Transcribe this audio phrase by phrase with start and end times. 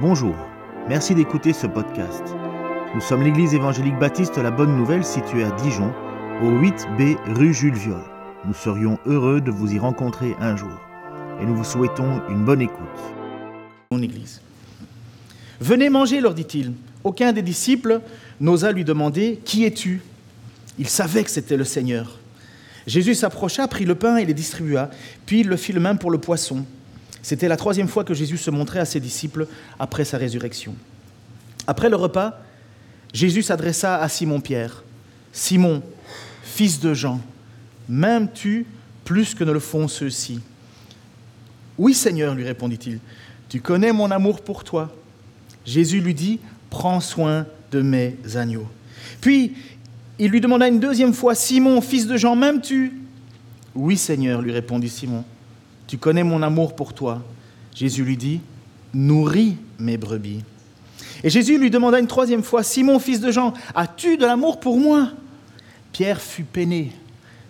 [0.00, 0.34] Bonjour,
[0.88, 2.22] merci d'écouter ce podcast.
[2.94, 5.92] Nous sommes l'église évangélique baptiste La Bonne Nouvelle située à Dijon,
[6.42, 8.00] au 8B rue Jules Viol.
[8.46, 10.72] Nous serions heureux de vous y rencontrer un jour
[11.38, 12.78] et nous vous souhaitons une bonne écoute.
[13.90, 14.40] Mon église.
[15.60, 16.72] Venez manger, leur dit-il.
[17.04, 18.00] Aucun des disciples
[18.40, 20.00] n'osa lui demander Qui es-tu?
[20.78, 22.18] Il savait que c'était le Seigneur.
[22.86, 24.88] Jésus s'approcha, prit le pain et les distribua,
[25.26, 26.64] puis il le fit le même pour le poisson.
[27.22, 29.46] C'était la troisième fois que Jésus se montrait à ses disciples
[29.78, 30.74] après sa résurrection.
[31.66, 32.40] Après le repas,
[33.12, 34.82] Jésus s'adressa à Simon-Pierre.
[35.32, 35.82] Simon,
[36.42, 37.20] fils de Jean,
[37.88, 38.66] m'aimes-tu
[39.04, 40.40] plus que ne le font ceux-ci
[41.78, 43.00] Oui Seigneur, lui répondit-il,
[43.48, 44.94] tu connais mon amour pour toi.
[45.66, 48.68] Jésus lui dit, prends soin de mes agneaux.
[49.20, 49.54] Puis
[50.18, 52.92] il lui demanda une deuxième fois, Simon, fils de Jean, m'aimes-tu
[53.74, 55.24] Oui Seigneur, lui répondit Simon.
[55.90, 57.20] Tu connais mon amour pour toi.
[57.74, 58.40] Jésus lui dit,
[58.94, 60.44] Nourris mes brebis.
[61.24, 64.78] Et Jésus lui demanda une troisième fois, Simon, fils de Jean, as-tu de l'amour pour
[64.78, 65.10] moi?
[65.90, 66.92] Pierre fut peiné,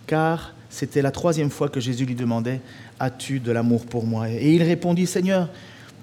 [0.07, 2.63] car c'était la troisième fois que Jésus lui demandait,
[2.99, 4.31] As-tu de l'amour pour moi?
[4.31, 5.51] Et il répondit, Seigneur,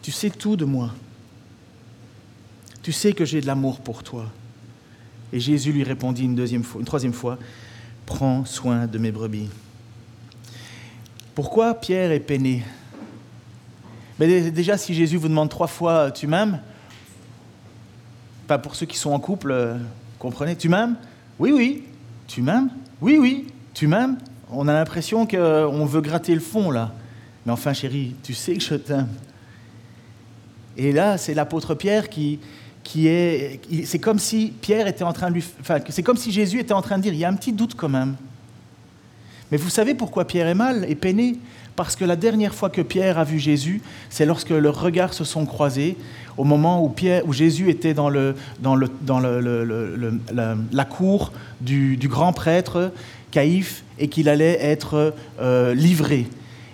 [0.04, 0.94] tu sais tout de moi.
[2.84, 4.28] Tu sais que j'ai de l'amour pour toi.
[5.34, 7.40] Et Jésus lui répondit une, une troisième fois,
[8.06, 9.50] Prends soin de mes brebis.
[11.38, 12.64] Pourquoi Pierre est peiné
[14.18, 16.60] Mais Déjà, si Jésus vous demande trois fois Tu m'aimes
[18.48, 19.78] Pas pour ceux qui sont en couple, euh,
[20.18, 20.96] comprenez Tu m'aimes?
[21.38, 21.84] Oui, oui.
[22.26, 22.72] Tu m'aimes?
[23.02, 23.46] Oui, oui.
[23.76, 24.18] Tu m'aimes?
[24.50, 26.92] On a l'impression qu'on veut gratter le fond, là.
[27.46, 29.10] Mais enfin, chérie, tu sais que je t'aime.
[30.76, 32.40] Et là, c'est l'apôtre Pierre qui,
[32.84, 33.62] qui est.
[33.86, 35.46] C'est comme si Pierre était en train de lui.
[35.62, 37.54] Enfin, c'est comme si Jésus était en train de dire il y a un petit
[37.54, 38.16] doute quand même.
[39.52, 41.38] Mais vous savez pourquoi Pierre est mal et peiné?
[41.76, 45.24] Parce que la dernière fois que Pierre a vu Jésus, c'est lorsque leurs regards se
[45.24, 45.96] sont croisés,
[46.36, 46.94] au moment où,
[47.34, 48.34] Jésus était dans, la,
[50.86, 51.32] cour
[51.62, 52.92] du, du, grand prêtre
[53.32, 56.28] Caïphe et qu'il allait être euh, livré.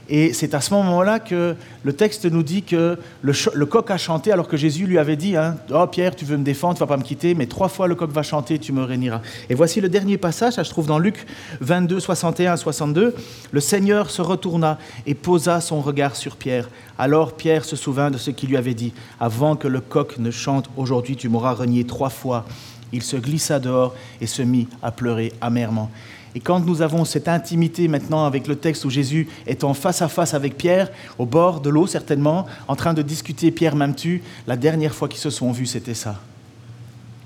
[0.09, 4.31] Et c'est à ce moment-là que le texte nous dit que le, coq a chanté
[4.31, 6.88] alors que Jésus lui avait dit hein, Oh Pierre, tu veux me défendre, tu vas
[6.88, 9.22] pas me quitter, mais trois fois le coq va chanter, tu me réuniras.
[9.50, 11.25] Et voici le dernier passage, ça se trouve dans Luc
[11.62, 13.16] 22, 61 62.
[13.52, 16.70] Le Seigneur se retourna et posa son regard sur Pierre.
[16.97, 20.31] Alors Pierre se souvint de ce qu'il lui avait dit Avant que le coq ne
[20.31, 22.46] chante, aujourd'hui tu m'auras renié trois fois.
[22.91, 25.90] Il se glissa dehors et se mit à pleurer amèrement.
[26.36, 30.02] Et quand nous avons cette intimité maintenant avec le texte où Jésus est en face
[30.02, 30.90] à face avec Pierre,
[31.20, 35.20] au bord de l'eau certainement, en train de discuter Pierre m'aimes-tu, la dernière fois qu'ils
[35.20, 36.20] se sont vus, c'était ça.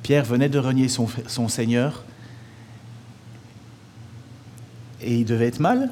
[0.04, 2.04] Pierre venait de renier son Seigneur
[5.02, 5.90] et il devait être mal.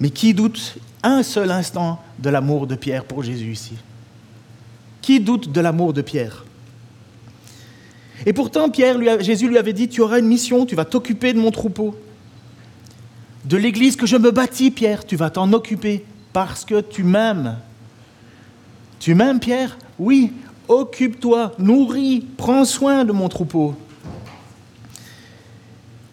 [0.00, 3.74] Mais qui doute un seul instant de l'amour de Pierre pour Jésus ici?
[5.02, 6.44] Qui doute de l'amour de Pierre?
[8.26, 11.38] Et pourtant, Pierre, Jésus lui avait dit, tu auras une mission, tu vas t'occuper de
[11.38, 11.94] mon troupeau.
[13.44, 17.56] De l'église que je me bâtis, Pierre, tu vas t'en occuper parce que tu m'aimes.
[18.98, 19.78] Tu m'aimes, Pierre?
[19.98, 20.32] Oui,
[20.68, 23.74] occupe-toi, nourris, prends soin de mon troupeau.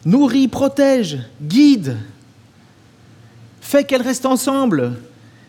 [0.06, 1.98] Nourris, protège, guide.
[3.60, 4.94] Fais qu'elles restent ensemble,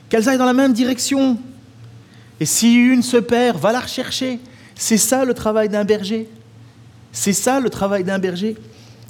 [0.09, 1.39] qu'elles aillent dans la même direction.
[2.41, 4.41] Et si une se perd, va la rechercher.
[4.75, 6.29] C'est ça le travail d'un berger.
[7.13, 8.57] C'est ça le travail d'un berger.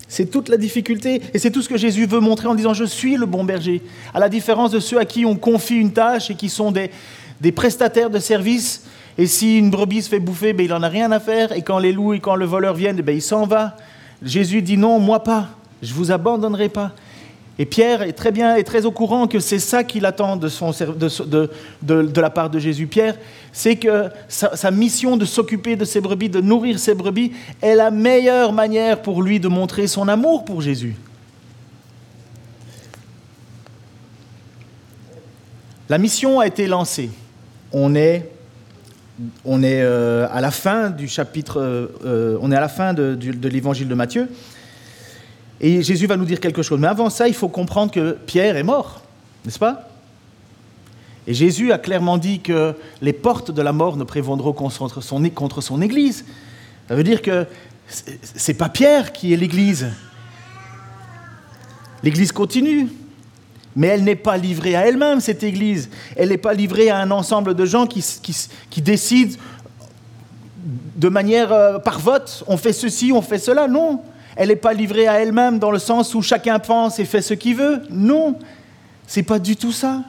[0.08, 2.84] C'est toute la difficulté et c'est tout ce que Jésus veut montrer en disant je
[2.84, 3.82] suis le bon berger.
[4.14, 6.90] À la différence de ceux à qui on confie une tâche et qui sont des,
[7.52, 8.84] prestataires de services.
[9.18, 11.52] Et si une brebis se fait bouffer, ben, il n'en a rien à faire.
[11.52, 13.76] Et quand les loups et quand le voleur viennent, ben, il s'en va.
[14.22, 15.50] Jésus dit non, moi pas.
[15.82, 16.92] Je vous abandonnerai pas.
[17.60, 22.20] Et Pierre est très bien et très au courant que c'est ça qu'il attend de,
[22.20, 22.86] la part de Jésus.
[22.86, 23.16] Pierre,
[23.52, 27.90] c'est que sa, mission de s'occuper de ses brebis, de nourrir ses brebis, est la
[27.90, 30.94] meilleure manière pour lui de montrer son amour pour Jésus.
[35.88, 37.10] La mission a été lancée.
[37.72, 38.30] On est,
[39.62, 43.18] est euh, à la fin du chapitre, euh, on est à la fin de
[43.48, 44.28] l'évangile de Matthieu.
[45.60, 46.78] Et Jésus va nous dire quelque chose.
[46.78, 49.02] Mais avant ça, il faut comprendre que Pierre est mort,
[49.44, 49.88] n'est-ce pas?
[51.26, 55.82] Et Jésus a clairement dit que les portes de la mort ne prévendront contre son,
[55.82, 56.24] Église.
[56.88, 57.46] Ça veut dire que
[57.86, 59.88] c'est pas Pierre qui est l'Église.
[62.02, 62.88] L'Église continue,
[63.76, 65.90] mais elle n'est pas livrée à elle-même, cette Église.
[66.16, 69.36] Elle n'est pas livrée à un ensemble de gens qui décident
[70.98, 73.68] de manière euh, par vote, on fait ceci, on fait cela.
[73.68, 74.02] Non,
[74.38, 77.34] elle n'est pas livrée à elle-même dans le sens où chacun pense et fait ce
[77.34, 77.82] qu'il veut.
[77.90, 78.38] Non,
[79.06, 80.04] c'est pas du tout ça.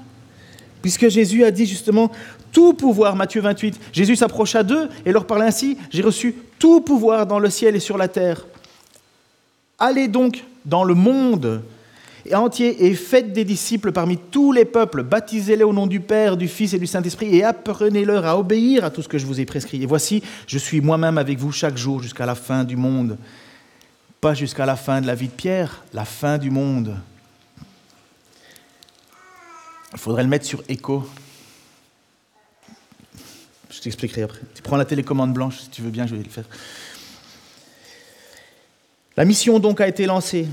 [0.83, 2.11] Puisque Jésus a dit justement
[2.51, 7.25] tout pouvoir, Matthieu 28, Jésus s'approcha d'eux et leur parla ainsi, j'ai reçu tout pouvoir
[7.25, 8.45] dans le ciel et sur la terre.
[9.79, 11.63] Allez donc dans le monde
[12.31, 16.47] entier et faites des disciples parmi tous les peuples, baptisez-les au nom du Père, du
[16.47, 19.45] Fils et du Saint-Esprit et apprenez-leur à obéir à tout ce que je vous ai
[19.45, 19.81] prescrit.
[19.81, 23.17] Et voici, je suis moi-même avec vous chaque jour jusqu'à la fin du monde.
[24.21, 26.97] Pas jusqu'à la fin de la vie de Pierre, la fin du monde.
[29.93, 31.07] Il faudrait le mettre sur écho.
[33.69, 34.41] Je t'expliquerai après.
[34.53, 36.45] Tu prends la télécommande blanche, si tu veux bien, je vais le faire.
[39.15, 40.47] La mission donc a été lancée.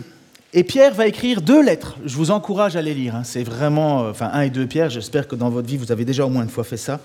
[0.53, 1.97] Et Pierre va écrire deux lettres.
[2.05, 3.17] Je vous encourage à les lire.
[3.17, 3.25] Hein.
[3.25, 4.91] C'est vraiment, euh, enfin, un et deux Pierre.
[4.91, 7.01] J'espère que dans votre vie, vous avez déjà au moins une fois fait ça.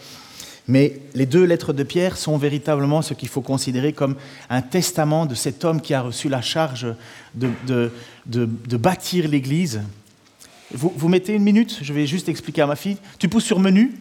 [0.68, 4.16] Mais les deux lettres de Pierre sont véritablement ce qu'il faut considérer comme
[4.50, 6.88] un testament de cet homme qui a reçu la charge
[7.34, 7.92] de,
[8.78, 9.82] bâtir l'Église.
[10.74, 12.98] Vous, vous mettez une minute, je vais juste expliquer à ma fille.
[13.20, 14.00] Tu pousses sur menu,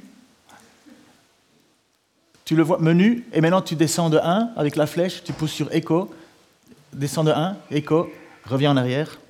[2.45, 5.53] tu le vois, menu, et maintenant tu descends de 1 avec la flèche, tu pousses
[5.53, 6.13] sur écho,
[6.93, 8.11] descends de 1, écho,
[8.45, 9.21] reviens en arrière.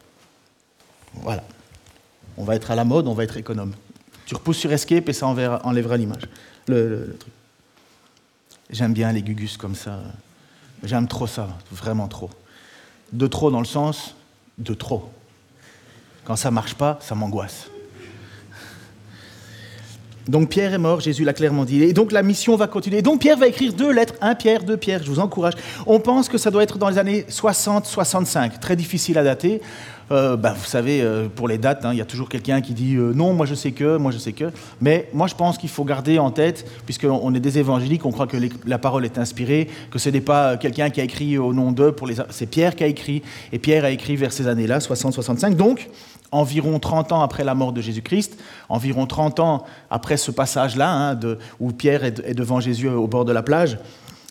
[1.14, 1.44] Voilà.
[2.36, 3.74] On va être à la mode, on va être économe.
[4.30, 6.28] Tu repousses sur escape et ça enlèvera l'image
[6.68, 7.32] le, truc.
[8.70, 10.04] J'aime bien les gugus comme ça.
[10.84, 12.30] J'aime trop ça, vraiment trop.
[13.12, 14.14] De trop dans le sens
[14.58, 15.10] de trop.
[16.24, 17.70] Quand ça marche pas, ça m'angoisse.
[20.30, 21.82] Donc Pierre est mort, Jésus l'a clairement dit.
[21.82, 23.02] Et donc la mission va continuer.
[23.02, 25.54] Donc Pierre va écrire deux lettres, un Pierre, deux Pierre, je vous encourage.
[25.86, 29.60] On pense que ça doit être dans les années 60-65, très difficile à dater.
[30.12, 32.74] Euh, ben, vous savez, euh, pour les dates, hein, il y a toujours quelqu'un qui
[32.74, 34.50] dit euh, non, moi je sais que, moi je sais que.
[34.80, 38.26] Mais moi je pense qu'il faut garder en tête, puisqu'on est des évangéliques, on croit
[38.26, 38.36] que
[38.66, 41.92] la parole est inspirée, que ce n'est pas quelqu'un qui a écrit au nom d'eux,
[41.92, 42.16] pour les...
[42.30, 43.22] c'est Pierre qui a écrit,
[43.52, 45.54] et Pierre a écrit vers ces années-là, 60-65.
[45.54, 45.88] Donc,
[46.32, 48.38] environ 30 ans après la mort de Jésus-Christ,
[48.68, 51.18] environ 30 ans après ce passage-là, hein,
[51.58, 53.78] où Pierre est, devant Jésus au bord de la plage,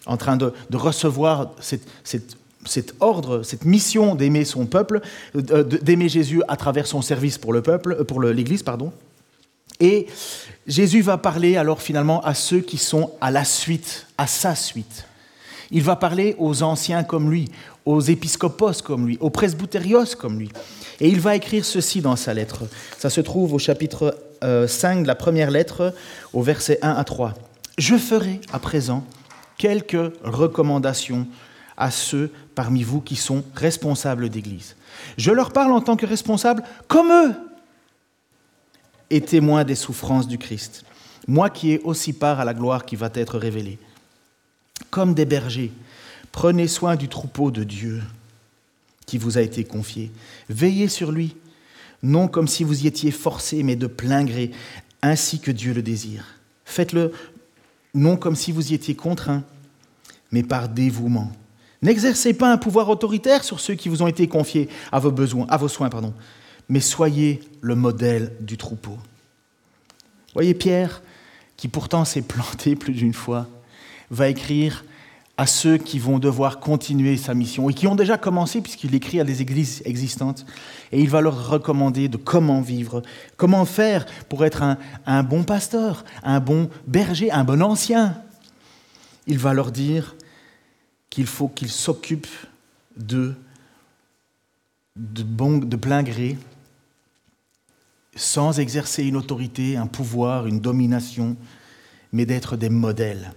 [0.06, 5.02] en train de, recevoir cet ordre, cette mission d'aimer son peuple,
[5.36, 8.92] euh, d'aimer Jésus à travers son service pour le peuple, euh, pour l'Église, pardon.
[9.80, 10.08] Et
[10.68, 15.06] Jésus va parler alors finalement à ceux qui sont à la suite, à sa suite.
[15.72, 17.50] Il va parler aux anciens comme lui,
[17.90, 20.52] aux épiscopos comme lui, aux presbytérios comme lui.
[21.00, 22.66] Et il va écrire ceci dans sa lettre.
[23.00, 25.96] Ça se trouve au chapitre 5 euh, de la première lettre,
[26.32, 27.34] au verset 1 à 3.
[27.80, 29.04] Je ferai à présent
[29.58, 31.26] quelques recommandations
[31.78, 34.76] à ceux parmi vous qui sont responsables d'Église.
[35.18, 37.34] Je leur parle en tant que responsables comme eux
[39.10, 40.86] et témoins des souffrances du Christ,
[41.28, 43.80] moi qui ai aussi part à la gloire qui va être révélée.
[44.92, 45.72] Comme des bergers,
[46.32, 48.02] prenez soin du troupeau de Dieu
[49.06, 50.12] qui vous a été confié.
[50.50, 51.36] Veillez sur lui,
[52.04, 54.52] non comme si vous y étiez forcé, mais de plein gré,
[55.02, 56.26] ainsi que Dieu le désire.
[56.66, 57.12] Faites-le
[57.94, 59.44] non comme si vous y étiez contraint,
[60.32, 61.32] mais par dévouement
[61.82, 65.48] N'exercez pas un pouvoir autoritaire sur ceux qui vous ont été confiés à vos besoins,
[65.50, 66.14] à vos soins, pardon,
[66.68, 68.98] mais soyez le modèle du troupeau.
[70.34, 71.02] Voyez Pierre,
[71.56, 73.48] qui pourtant s'est planté plus d'une fois,
[74.12, 74.84] va écrire
[75.40, 79.22] à ceux qui vont devoir continuer sa mission et qui ont déjà commencé puisqu'il écrit
[79.22, 80.46] à des églises existantes.
[80.92, 83.02] Et il va leur recommander de comment vivre,
[83.38, 84.64] comment faire pour être
[85.06, 88.22] un, bon pasteur, un bon berger, un bon ancien.
[89.28, 90.18] Il va leur dire,
[91.10, 92.28] qu'il faut qu'il s'occupe
[92.98, 93.34] de,
[94.98, 96.38] de, bon, de plein gré,
[98.14, 101.38] sans exercer une autorité, un pouvoir, une domination,
[102.12, 103.32] mais d'être des modèles.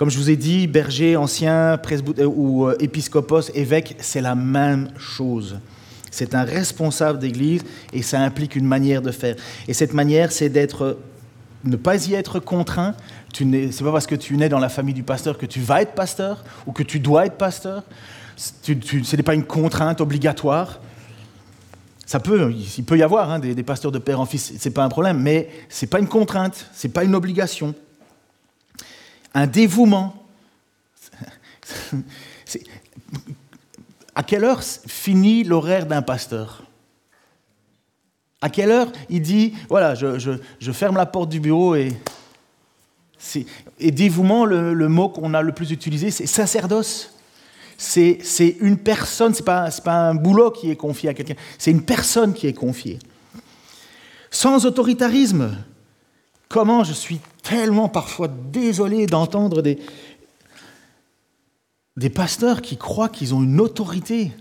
[0.00, 4.88] Comme je vous ai dit, berger, ancien, presbytère ou euh, épiscopos, évêque, c'est la même
[4.96, 5.60] chose.
[6.10, 9.36] C'est un responsable d'église et ça implique une manière de faire.
[9.68, 10.96] Et cette manière, c'est d'être,
[11.64, 12.94] ne pas y être contraint,
[13.34, 15.82] ce n'est pas parce que tu nais dans la famille du pasteur que tu vas
[15.82, 17.82] être pasteur ou que tu dois être pasteur.
[18.36, 20.80] ce n'est pas une contrainte obligatoire.
[22.06, 24.72] Ça peut, il peut y avoir hein, des, pasteurs de père en fils, ce n'est
[24.72, 27.74] pas un problème, mais ce n'est pas une contrainte, ce n'est pas une obligation.
[29.34, 30.16] Un dévouement.
[34.14, 36.64] À quelle heure finit l'horaire d'un pasteur?
[38.42, 41.92] À quelle heure il dit, voilà, je ferme la porte du bureau et
[43.78, 47.14] et dévouement, le, mot qu'on a le plus utilisé, c'est sacerdoce.
[47.76, 51.70] C'est une personne, ce n'est pas, pas un boulot qui est confié à quelqu'un, c'est
[51.70, 52.98] une personne qui est confiée.
[54.30, 55.56] Sans autoritarisme,
[56.50, 59.78] comment je suis tellement parfois désolé d'entendre des,
[62.10, 64.32] pasteurs qui croient qu'ils ont une autorité.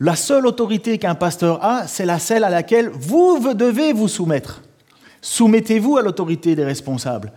[0.00, 4.62] La seule autorité qu'un pasteur a, c'est la celle à laquelle vous devez vous soumettre.
[5.22, 7.32] Soumettez-vous à l'autorité des responsables.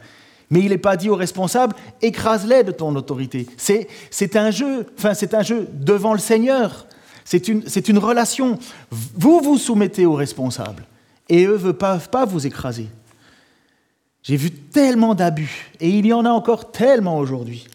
[0.49, 3.47] Mais il n'est pas dit aux responsables, écrase-les de ton autorité.
[3.57, 6.87] C'est un jeu, enfin c'est un jeu devant le Seigneur.
[7.25, 8.57] C'est une, relation.
[8.89, 10.85] Vous vous soumettez aux responsables
[11.29, 12.89] et eux ne peuvent pas vous écraser.
[14.23, 17.67] J'ai vu tellement d'abus et il y en a encore tellement aujourd'hui.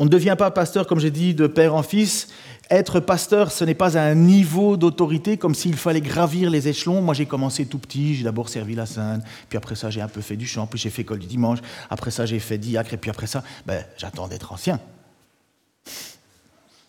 [0.00, 2.28] On ne devient pas pasteur, comme j'ai dit, de père en fils.
[2.70, 7.00] Être pasteur, ce n'est pas un niveau d'autorité comme s'il fallait gravir les échelons.
[7.00, 10.08] Moi, j'ai commencé tout petit, j'ai d'abord servi la Sainte, puis après ça, j'ai un
[10.08, 11.58] peu fait du chant, puis j'ai fait école du dimanche,
[11.90, 14.78] après ça, j'ai fait diacre, et puis après ça, ben, j'attends d'être ancien.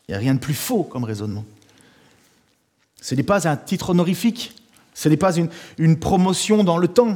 [0.08, 1.46] Il n'y a rien de plus faux comme raisonnement.
[3.02, 4.54] Ce n'est pas un titre honorifique,
[5.00, 5.32] ce n'est pas
[5.78, 7.16] une, promotion dans le temps.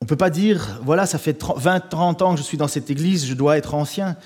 [0.00, 3.26] ne peut pas dire, voilà, ça fait 20-30 ans que je suis dans cette église,
[3.26, 4.16] je dois être ancien.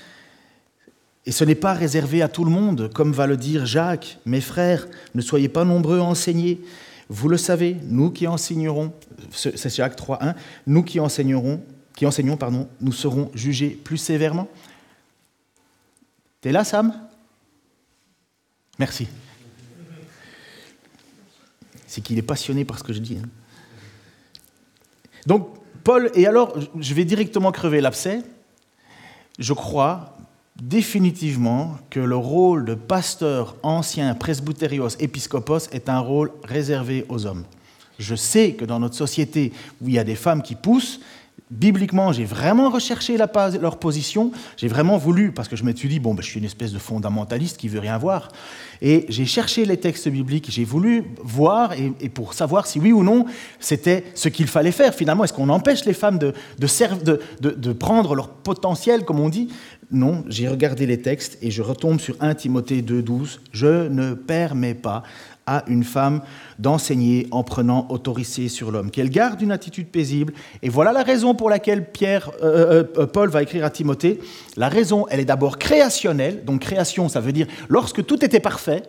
[1.25, 4.39] Et ce n'est pas réservé à tout le monde, comme va le dire Jacques, mes
[4.39, 6.61] frères, ne soyez pas nombreux à enseigner.
[7.09, 8.93] Vous le savez, nous qui enseignerons,
[9.33, 10.35] c'est Jacques 3.1,
[10.67, 11.61] nous qui enseignerons,
[11.97, 14.47] qui enseignons, pardon, nous serons jugés plus sévèrement.
[16.39, 16.93] T'es là, Sam?
[18.79, 19.07] Merci.
[21.87, 23.17] C'est qu'il est passionné par ce que je dis.
[23.17, 23.29] Hein.
[25.25, 25.49] Donc,
[25.83, 28.23] Paul, et alors, je vais directement crever l'abcès.
[29.39, 30.17] Je crois
[30.61, 37.43] définitivement que le rôle de pasteur ancien, presbyterios, épiscopos est un rôle réservé aux hommes.
[37.99, 39.51] Je sais que dans notre société
[39.81, 40.99] où il y a des femmes qui poussent,
[41.51, 45.99] bibliquement, j'ai vraiment recherché leur position, j'ai vraiment voulu, parce que je me suis dit,
[45.99, 48.29] bon, ben, je suis une espèce de fondamentaliste qui veut rien voir,
[48.81, 53.03] et j'ai cherché les textes bibliques, j'ai voulu voir, et, pour savoir si oui ou
[53.03, 53.25] non,
[53.59, 54.93] c'était ce qu'il fallait faire.
[54.93, 59.49] Finalement, est-ce qu'on empêche les femmes de, de, de, prendre leur potentiel, comme on dit?
[59.91, 64.73] Non, j'ai regardé les textes, et je retombe sur 1 Timothée 2,12, je ne permets
[64.73, 65.03] pas
[65.45, 66.21] à une femme
[66.59, 70.33] d'enseigner en prenant autorité sur l'homme, qu'elle garde une attitude paisible.
[70.61, 74.19] Et voilà la raison pour laquelle Pierre, euh, euh, euh, Paul va écrire à Timothée.
[74.55, 76.45] La raison, elle est d'abord créationnelle.
[76.45, 78.83] Donc création, ça veut dire lorsque tout était parfait,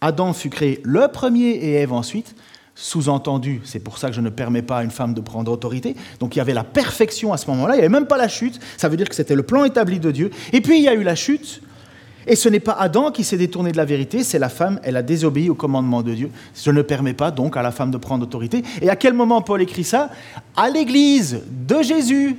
[0.00, 2.34] Adam fut créé le premier et Ève ensuite.
[2.74, 5.94] Sous-entendu, c'est pour ça que je ne permets pas à une femme de prendre autorité.
[6.18, 8.28] Donc il y avait la perfection à ce moment-là, il n'y avait même pas la
[8.28, 10.30] chute, ça veut dire que c'était le plan établi de Dieu.
[10.54, 11.60] Et puis il y a eu la chute,
[12.30, 14.96] et ce n'est pas Adam qui s'est détourné de la vérité, c'est la femme, elle
[14.96, 16.30] a désobéi au commandement de Dieu.
[16.54, 18.62] Je ne permets pas donc à la femme de prendre autorité.
[18.80, 20.10] Et à quel moment Paul écrit ça?
[20.56, 22.36] À l'église de Jésus,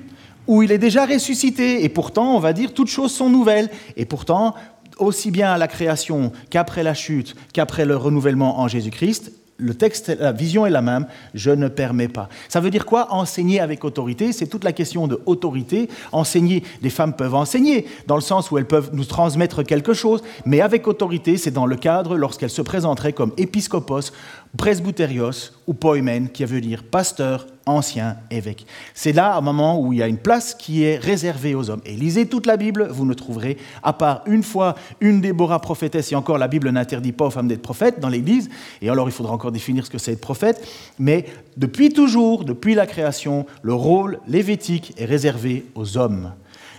[0.47, 1.83] où il est déjà ressuscité.
[1.83, 3.69] Et pourtant, on va dire, toutes choses sont nouvelles.
[3.97, 4.55] Et pourtant,
[4.97, 10.11] aussi bien à la création qu'après la chute, qu'après le renouvellement en Jésus-Christ, le texte,
[10.19, 12.29] la vision est la même, je ne permets pas.
[12.49, 15.87] Ça veut dire quoi Enseigner avec autorité, c'est toute la question de autorité.
[16.11, 20.21] Enseigner, les femmes peuvent enseigner, dans le sens où elles peuvent nous transmettre quelque chose,
[20.45, 24.11] mais avec autorité, c'est dans le cadre lorsqu'elles se présenteraient comme épiscopos,
[24.57, 28.65] presbyterios ou poimen, qui veut dire pasteur, ancien évêque.
[28.93, 31.81] C'est là un moment où il y a une place qui est réservée aux hommes.
[31.85, 36.11] Et lisez toute la Bible, vous ne trouverez, à part une fois, une Déborah prophétesse,
[36.11, 38.49] et encore la Bible n'interdit pas aux femmes d'être prophètes dans l'Église,
[38.81, 40.65] et alors il faudra encore définir ce que c'est être prophète,
[40.99, 41.25] mais
[41.57, 46.33] depuis toujours, depuis la création, le rôle lévitique est réservé aux hommes.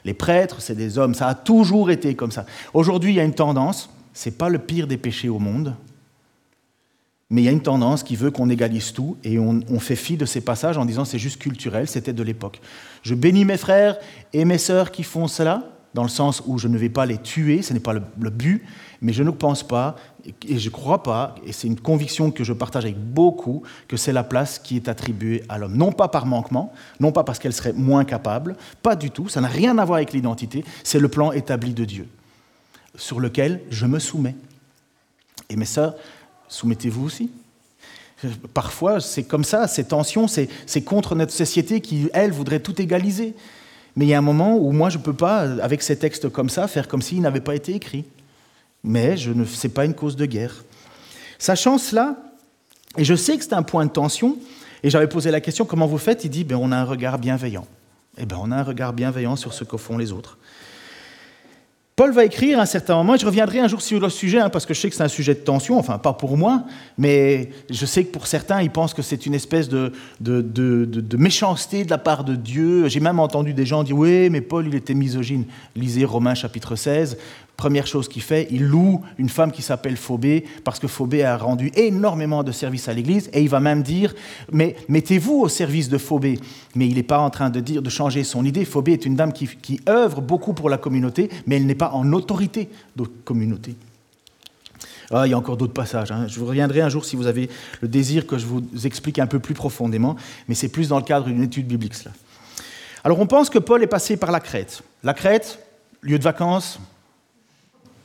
[0.05, 2.45] Les prêtres, c'est des hommes, ça a toujours été comme ça.
[2.75, 5.77] Aujourd'hui, il y a une tendance, c'est pas le pire des péchés au monde,
[7.33, 10.19] mais il y a une tendance qui veut qu'on égalise tout et on, fait fi
[10.19, 12.61] de ces passages en disant c'est juste culturel, c'était de l'époque.
[13.03, 13.97] Je bénis mes frères
[14.35, 17.17] et mes sœurs qui font cela, dans le sens où je ne vais pas les
[17.17, 18.63] tuer, ce n'est pas le, but,
[19.01, 19.97] mais je ne pense pas
[20.47, 23.97] et je ne crois pas, et c'est une conviction que je partage avec beaucoup, que
[23.97, 25.75] c'est la place qui est attribuée à l'homme.
[25.75, 26.71] Non pas par manquement,
[27.01, 29.97] non pas parce qu'elle serait moins capable, pas du tout, ça n'a rien à voir
[29.97, 32.09] avec l'identité, c'est le plan établi de Dieu,
[32.95, 34.37] sur lequel je me soumets.
[35.49, 35.95] Et mes sœurs,
[36.53, 37.31] soumettez-vous aussi.
[38.55, 43.35] Parfois, c'est comme ça, ces tensions, c'est contre notre société qui, elle, voudrait tout égaliser.
[43.97, 46.29] Mais il y a un moment où moi, je ne peux pas, avec ces textes
[46.29, 48.05] comme ça, faire comme s'ils n'avaient pas été écrits.
[48.85, 50.65] Mais ce n'est pas une cause de guerre.
[51.39, 52.17] Sachant cela,
[52.97, 54.37] et je sais que c'est un point de tension,
[54.85, 56.25] et j'avais posé la question, comment vous faites?
[56.25, 57.67] Il dit, ben, on a un regard bienveillant.
[58.19, 60.39] Eh bien, on a un regard bienveillant sur ce que font les autres.
[61.95, 64.39] Paul va écrire à un certain moment, et je reviendrai un jour sur le sujet,
[64.39, 66.65] hein, parce que je sais que c'est un sujet de tension, enfin pas pour moi,
[66.97, 71.85] mais je sais que pour certains, ils pensent que c'est une espèce de, de, méchanceté
[71.85, 72.89] de la part de Dieu.
[72.89, 75.45] J'ai même entendu des gens dire, oui, mais Paul, il était misogyne.
[75.77, 77.19] Lisez Romains chapitre 16,
[77.57, 81.37] Première chose qu'il fait, il loue une femme qui s'appelle Phobé, parce que Phobé a
[81.37, 84.15] rendu énormément de services à l'Église, et il va même dire,
[84.51, 86.41] mais mettez-vous au service de Phobé.
[86.75, 88.65] Mais il n'est pas en train de dire de changer son idée.
[88.65, 92.13] Phobé est une dame qui, œuvre beaucoup pour la communauté, mais elle n'est pas en
[92.13, 93.77] autorité d'autres communautés.
[95.13, 96.11] Ah, il y a encore d'autres passages.
[96.11, 96.27] Hein.
[96.27, 97.51] Je vous reviendrai un jour si vous avez
[97.83, 100.17] le désir que je vous explique un peu plus profondément,
[100.49, 102.15] mais c'est plus dans le cadre d'une étude biblique cela.
[103.05, 104.83] Alors on pense que Paul est passé par la Crète.
[105.05, 105.59] La Crète,
[106.01, 106.81] lieu de vacances,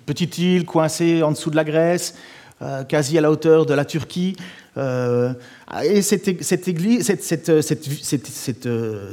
[0.08, 2.16] petite île coincée en dessous de la Grèce,
[2.62, 4.36] euh, quasi à la hauteur de la Turquie.
[4.78, 5.34] Euh,
[5.84, 7.62] et cette, cette, église, cette, euh,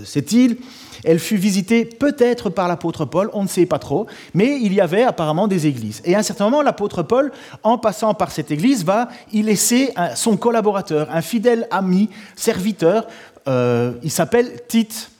[0.04, 0.56] cette, île,
[1.02, 4.80] elle fut visitée peut-être par l'apôtre Paul, on ne sait pas trop, mais il y
[4.80, 6.00] avait apparemment des églises.
[6.04, 7.32] Et à un certain moment, l'apôtre Paul,
[7.64, 13.06] en passant par cette église, va y laisser son collaborateur, un fidèle ami, serviteur,
[13.46, 15.10] il s'appelle Tite.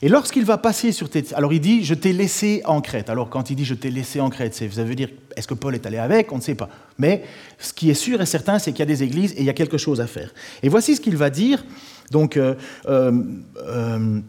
[0.00, 1.24] Et lorsqu'il va passer sur tes...
[1.34, 3.10] Alors il dit, je t'ai laissé en Crète.
[3.10, 5.74] Alors quand il dit, je t'ai laissé en Crète, ça veut dire, est-ce que Paul
[5.74, 6.30] est allé avec?
[6.30, 6.68] On ne sait pas.
[6.98, 7.24] Mais
[7.58, 9.50] ce qui est sûr et certain, c'est qu'il y a des églises et il y
[9.50, 10.32] a quelque chose à faire.
[10.62, 11.64] Et voici ce qu'il va dire.
[12.12, 12.54] Donc, euh,
[12.88, 13.22] euh,
[13.66, 14.20] euh,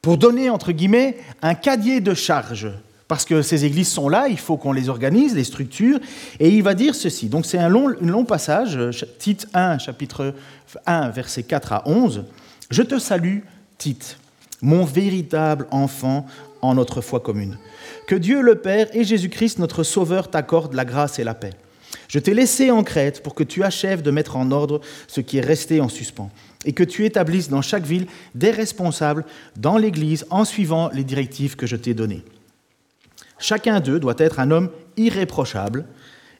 [0.00, 2.70] pour donner, entre guillemets, un cadier de charge.
[3.08, 5.98] Parce que ces églises sont là, il faut qu'on les organise, les structures.
[6.38, 7.28] Et il va dire ceci.
[7.28, 8.78] Donc c'est un long, un long passage,
[9.18, 10.32] Tite 1, chapitre
[10.86, 12.24] 1, versets 4 à 11.
[12.70, 13.40] Je te salue,
[13.76, 14.16] Tite
[14.62, 16.26] mon véritable enfant
[16.62, 17.58] en notre foi commune.
[18.06, 21.52] Que Dieu le Père et Jésus-Christ, notre Sauveur, t'accordent la grâce et la paix.
[22.08, 25.38] Je t'ai laissé en Crète pour que tu achèves de mettre en ordre ce qui
[25.38, 26.30] est resté en suspens,
[26.64, 29.24] et que tu établisses dans chaque ville des responsables
[29.56, 32.24] dans l'Église en suivant les directives que je t'ai données.
[33.38, 35.86] Chacun d'eux doit être un homme irréprochable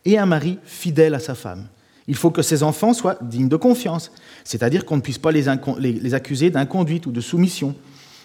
[0.04, 1.66] et un mari fidèle à sa femme.
[2.08, 4.10] Il faut que ses enfants soient dignes de confiance,
[4.44, 5.44] c'est-à-dire qu'on ne puisse pas les,
[5.78, 7.74] les accuser d'inconduite ou de soumission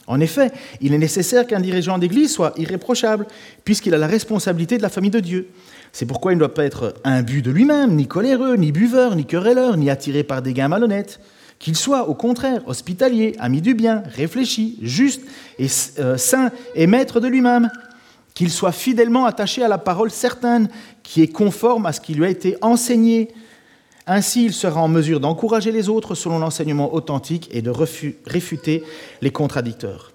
[0.07, 3.25] en effet, il est nécessaire qu'un dirigeant d'Église soit irréprochable,
[3.63, 5.49] puisqu'il a la responsabilité de la famille de Dieu.
[5.91, 9.25] C'est pourquoi il ne doit pas être imbu de lui-même, ni coléreux, ni buveur, ni
[9.25, 11.19] querelleur, ni attiré par des gains malhonnêtes.
[11.57, 15.21] Qu'il soit, au contraire, hospitalier, ami du bien, réfléchi, juste
[15.57, 15.67] et
[15.99, 17.71] euh, saint et maître de lui-même.
[18.33, 20.67] Qu'il soit fidèlement attaché à la parole certaine,
[21.01, 23.29] qui est conforme à ce qui lui a été enseigné,
[24.07, 28.83] ainsi, il sera en mesure d'encourager les autres selon l'enseignement authentique et de réfuter
[29.21, 30.11] les contradicteurs.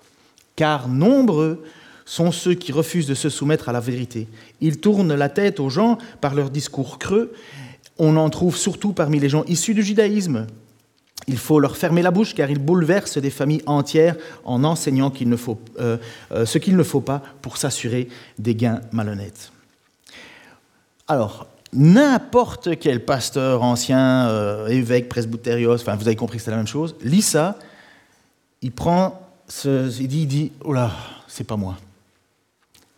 [0.55, 1.65] Car nombreux
[2.05, 4.29] sont ceux qui refusent de se soumettre à la vérité.
[4.61, 7.33] Ils tournent la tête aux gens par leurs discours creux.
[7.99, 10.47] On en trouve surtout parmi les gens issus du judaïsme.
[11.27, 15.13] Il faut leur fermer la bouche car ils bouleversent des familles entières en enseignant
[15.79, 15.99] euh,
[16.33, 19.53] euh, ce qu'il ne faut pas pour s'assurer des gains malhonnêtes.
[21.07, 26.57] Alors, n'importe quel pasteur ancien, euh, évêque, presbytérios, enfin vous avez compris que c'est la
[26.57, 27.59] même chose, lit ça,
[28.63, 30.93] il prend, ce, il dit, il dit, oh là,
[31.27, 31.77] c'est pas moi.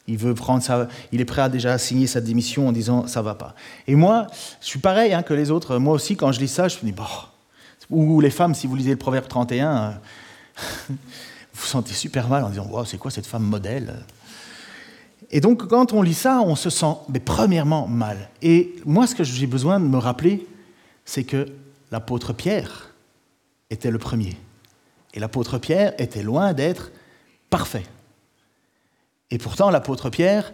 [0.09, 3.23] Il veut prendre ça, il est prêt à déjà signer sa démission en disant ça
[3.23, 3.55] va pas.
[3.87, 4.27] Et moi,
[4.61, 5.79] je suis pareil hein, que les autres.
[5.79, 7.05] Moi aussi, quand je lis ça, je me dis bon.
[7.89, 9.91] Ou les femmes, si vous lisez le Proverbe 31, euh,
[10.89, 10.97] vous
[11.55, 13.95] vous sentez super mal en disant wow, c'est quoi cette femme modèle?
[15.33, 18.29] Et donc, quand on lit ça, on se sent, mais premièrement, mal.
[18.43, 20.47] Et moi, ce que j'ai besoin de me rappeler,
[21.07, 21.47] c'est que
[21.91, 22.93] l'apôtre Pierre
[23.71, 24.37] était le premier.
[25.15, 26.93] Et l'apôtre Pierre était loin d'être
[27.49, 27.85] parfait.
[29.31, 30.53] Et pourtant, l'apôtre Pierre,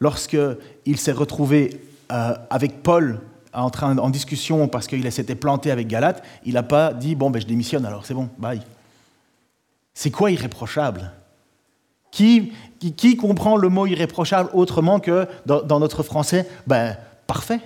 [0.00, 3.20] lorsqu'il s'est retrouvé euh, avec Paul
[3.52, 7.30] en, train, en discussion parce qu'il s'était planté avec Galate, il n'a pas dit Bon,
[7.30, 8.62] ben, je démissionne alors, c'est bon, bye.
[9.94, 11.12] C'est quoi irréprochable?
[12.10, 16.46] Qui, comprend le mot irréprochable autrement que dans, notre français?
[16.66, 17.60] Ben, parfait.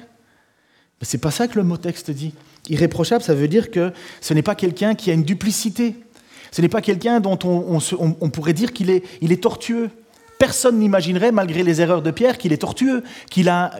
[1.00, 2.34] Mais c'est pas ça que le mot texte dit.
[2.68, 5.96] Irréprochable, ça veut dire que ce n'est pas quelqu'un qui a une duplicité.
[6.52, 9.90] Ce n'est pas quelqu'un dont on, pourrait dire qu'il est, tortueux.
[10.38, 13.72] Personne n'imaginerait, malgré les erreurs de Pierre, qu'il est tortueux, qu'il a,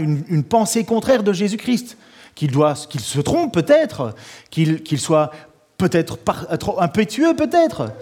[0.00, 1.96] une, pensée contraire de Jésus-Christ,
[2.34, 4.14] qu'il, se trompe peut-être,
[4.50, 5.30] qu'il, soit
[5.78, 6.18] peut-être
[6.78, 7.92] impétueux peut-être.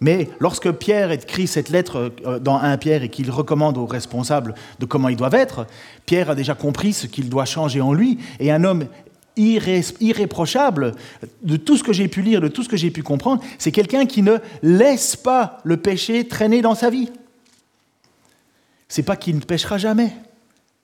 [0.00, 4.54] Mais lorsque Pierre écrit cette lettre euh, dans 1 Pierre et qu'il recommande aux responsables
[4.78, 5.66] de comment ils doivent être,
[6.06, 8.18] Pierre a déjà compris ce qu'il doit changer en lui.
[8.38, 8.86] Et un homme
[9.38, 10.94] irréprochable,
[11.42, 13.72] de tout ce que j'ai pu lire, de tout ce que j'ai pu comprendre, c'est
[13.72, 17.10] quelqu'un qui ne laisse pas le péché traîner dans sa vie.
[18.88, 20.12] C'est pas qu'il ne péchera jamais,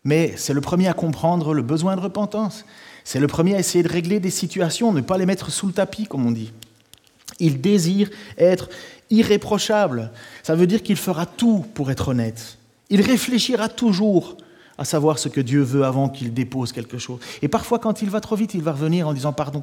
[0.05, 2.65] mais c'est le premier à comprendre le besoin de repentance.
[3.03, 5.73] C'est le premier à essayer de régler des situations, ne pas les mettre sous le
[5.73, 6.53] tapis, comme on dit.
[7.41, 8.69] Il désire être
[9.11, 10.11] irréprochable.
[10.43, 12.59] Ça veut dire qu'il fera tout pour être honnête.
[12.91, 14.37] Il réfléchira toujours
[14.77, 17.21] à savoir ce que Dieu veut avant qu'il dépose quelque chose.
[17.43, 19.63] Et parfois, quand il va trop vite, il va revenir en disant pardon.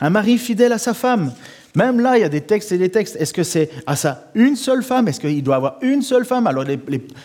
[0.00, 1.32] Un mari fidèle à sa femme.
[1.74, 3.16] Même là, il y a des textes et des textes.
[3.16, 5.06] Est-ce que c'est à ça une seule femme?
[5.08, 6.46] Est-ce qu'il doit avoir une seule femme?
[6.46, 6.64] Alors,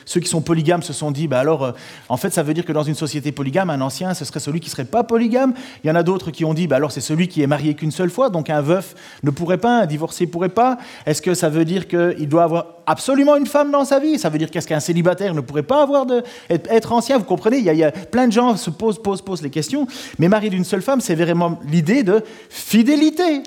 [0.05, 1.71] ceux qui sont polygames se sont dit, bah alors, euh,
[2.09, 4.59] en fait, ça veut dire que dans une société polygame, un ancien, ce serait celui
[4.59, 5.53] qui serait pas polygame.
[5.83, 7.73] Il y en a d'autres qui ont dit, bah alors, c'est celui qui est marié
[7.73, 10.77] qu'une seule fois, donc un veuf ne pourrait pas, un divorcé pourrait pas.
[11.05, 14.19] Est-ce que ça veut dire qu'il doit avoir absolument une femme dans sa vie?
[14.19, 17.17] Ça veut dire qu'est-ce qu'un célibataire ne pourrait pas avoir de être, ancien?
[17.17, 17.57] Vous comprenez?
[17.57, 19.87] Il y, a, il y, a, plein de gens se posent, posent, posent les questions.
[20.19, 23.43] Mais marié d'une seule femme, c'est vraiment l'idée de fidélité.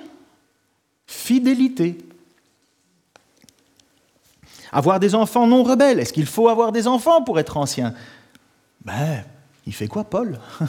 [1.07, 1.99] Fidélité.
[4.73, 6.01] Avoir des enfants non rebelles.
[6.01, 7.95] Est-ce qu'il faut avoir des enfants pour être ancien?
[8.85, 9.25] Ben,
[9.67, 10.39] il fait quoi, Paul?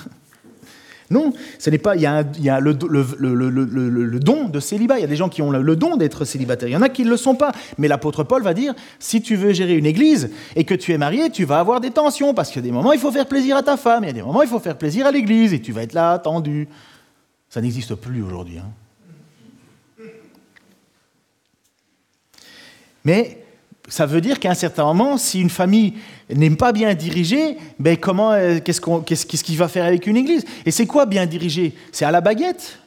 [1.09, 1.95] Non, ce n'est pas.
[1.95, 4.97] Il y a, le, don de célibat.
[4.97, 6.67] Il y a des gens qui ont le, don d'être célibataires.
[6.67, 7.51] Il y en a qui ne le sont pas.
[7.77, 10.97] Mais l'apôtre Paul va dire si tu veux gérer une église et que tu es
[10.97, 13.27] marié, tu vas avoir des tensions parce qu'il y a des moments il faut faire
[13.27, 15.53] plaisir à ta femme, il y a des moments il faut faire plaisir à l'église
[15.53, 16.67] et tu vas être là attendu.
[17.49, 18.57] Ça n'existe plus aujourd'hui.
[18.57, 18.69] Hein.
[23.07, 23.41] Mais
[23.87, 25.93] ça veut dire qu'à un certain moment, si une famille
[26.29, 30.17] n'est pas bien dirigée, ben comment, euh, qu'est-ce, qu'on, qu'est-ce, qu'il va faire avec une
[30.17, 30.43] église?
[30.65, 31.73] Et c'est quoi bien dirigé?
[31.93, 32.79] C'est à la baguette?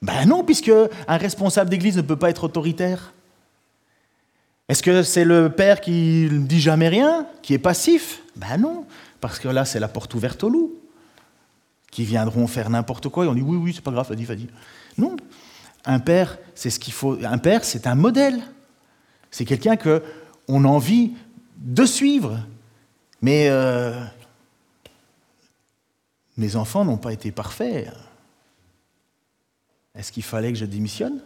[0.00, 0.70] Ben non, puisque
[1.08, 3.12] un responsable d'église ne peut pas être autoritaire.
[4.68, 8.22] Est-ce que c'est le père qui ne dit jamais rien, qui est passif?
[8.36, 8.84] Ben non,
[9.20, 10.72] parce que là, c'est la porte ouverte aux loups,
[11.90, 14.46] qui viendront faire n'importe quoi et on dit oui, oui, c'est pas grave, vas-y, vas-y.
[14.98, 15.16] Non,
[15.84, 17.18] un père, c'est ce qu'il faut.
[17.24, 18.40] Un père, c'est un modèle.
[19.30, 20.02] C'est quelqu'un que
[20.48, 21.12] on a envie
[21.56, 22.40] de suivre.
[23.20, 24.04] Mais euh,
[26.36, 27.92] mes enfants n'ont pas été parfaits.
[29.94, 31.20] Est-ce qu'il fallait que je démissionne?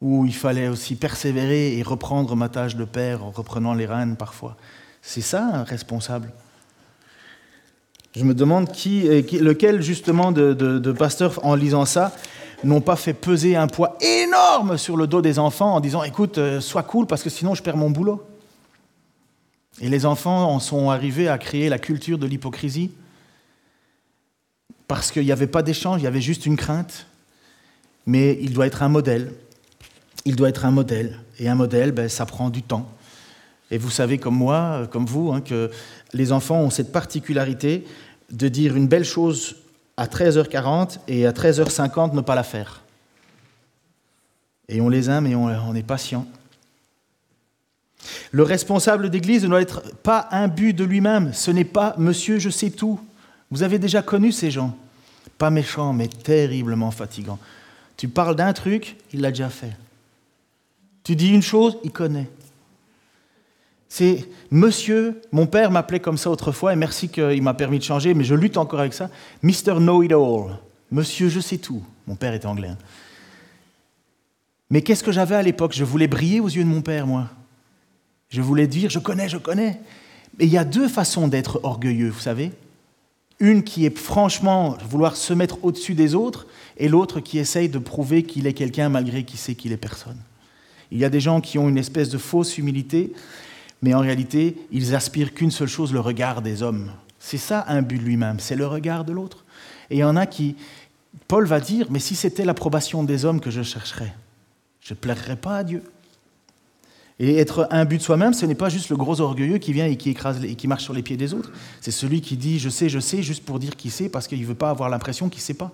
[0.00, 4.16] Ou il fallait aussi persévérer et reprendre ma tâche de père en reprenant les rênes
[4.16, 4.56] parfois?
[5.02, 6.32] C'est ça un responsable.
[8.18, 9.02] Je me demande qui,
[9.38, 12.12] lequel justement de, de pasteurs, en lisant ça,
[12.64, 16.38] n'ont pas fait peser un poids énorme sur le dos des enfants en disant écoute,
[16.38, 18.26] euh, sois cool parce que sinon je perds mon boulot.
[19.80, 22.90] Et les enfants en sont arrivés à créer la culture de l'hypocrisie
[24.88, 27.06] parce qu'il n'y avait pas d'échange, il y avait juste une crainte.
[28.04, 29.32] Mais il doit être un modèle.
[30.24, 31.20] Il doit être un modèle.
[31.38, 32.90] Et un modèle, ben, ça prend du temps.
[33.70, 35.70] Et vous savez comme moi, comme vous, hein, que
[36.12, 37.84] les enfants ont cette particularité
[38.30, 39.56] de dire une belle chose
[39.96, 42.82] à 13h40 et à 13h50 ne pas la faire.
[44.68, 46.26] Et on les aime et on, est patient.
[48.30, 51.32] Le responsable d'église ne doit être pas but de lui-même.
[51.32, 53.00] Ce n'est pas monsieur, je sais tout.
[53.50, 54.76] Vous avez déjà connu ces gens.
[55.38, 57.38] Pas méchants, mais terriblement fatigants.
[57.96, 59.72] Tu parles d'un truc, il l'a déjà fait.
[61.02, 62.28] Tu dis une chose, il connaît.
[63.88, 68.12] C'est monsieur, mon père m'appelait comme ça autrefois, et merci qu'il m'a permis de changer,
[68.14, 69.10] mais je lutte encore avec ça.
[69.42, 69.78] Mr.
[69.78, 70.58] Know-it-all.
[70.90, 71.82] Monsieur, je sais tout.
[72.06, 72.68] Mon père était anglais.
[72.68, 72.78] Hein.
[74.70, 75.72] Mais qu'est-ce que j'avais à l'époque?
[75.74, 77.28] Je voulais briller aux yeux de mon père, moi.
[78.28, 79.80] Je voulais dire, je connais, je connais.
[80.38, 82.52] Mais il y a deux façons d'être orgueilleux, vous savez.
[83.40, 86.46] Une qui est franchement vouloir se mettre au-dessus des autres,
[86.76, 90.18] et l'autre qui essaye de prouver qu'il est quelqu'un malgré qu'il sait qu'il est personne.
[90.90, 93.12] Il y a des gens qui ont une espèce de fausse humilité,
[93.82, 96.90] mais en réalité, ils aspirent qu'une seule chose, le regard des hommes.
[97.18, 99.44] C'est ça un but lui-même, c'est le regard de l'autre.
[99.90, 100.56] Et il y en a qui,
[101.26, 104.14] Paul va dire, mais si c'était l'approbation des hommes que je chercherais,
[104.80, 105.82] je ne plairais pas à Dieu.
[107.20, 109.86] Et être un but de soi-même, ce n'est pas juste le gros orgueilleux qui vient
[109.86, 111.50] et qui écrase et qui marche sur les pieds des autres.
[111.80, 114.40] C'est celui qui dit je sais, je sais, juste pour dire qu'il sait, parce qu'il
[114.40, 115.72] ne veut pas avoir l'impression qu'il ne sait pas.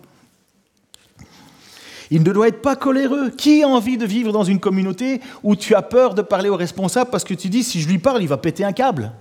[2.10, 3.30] Il ne doit être pas coléreux.
[3.30, 6.56] Qui a envie de vivre dans une communauté où tu as peur de parler au
[6.56, 9.12] responsable parce que tu dis si je lui parle, il va péter un câble?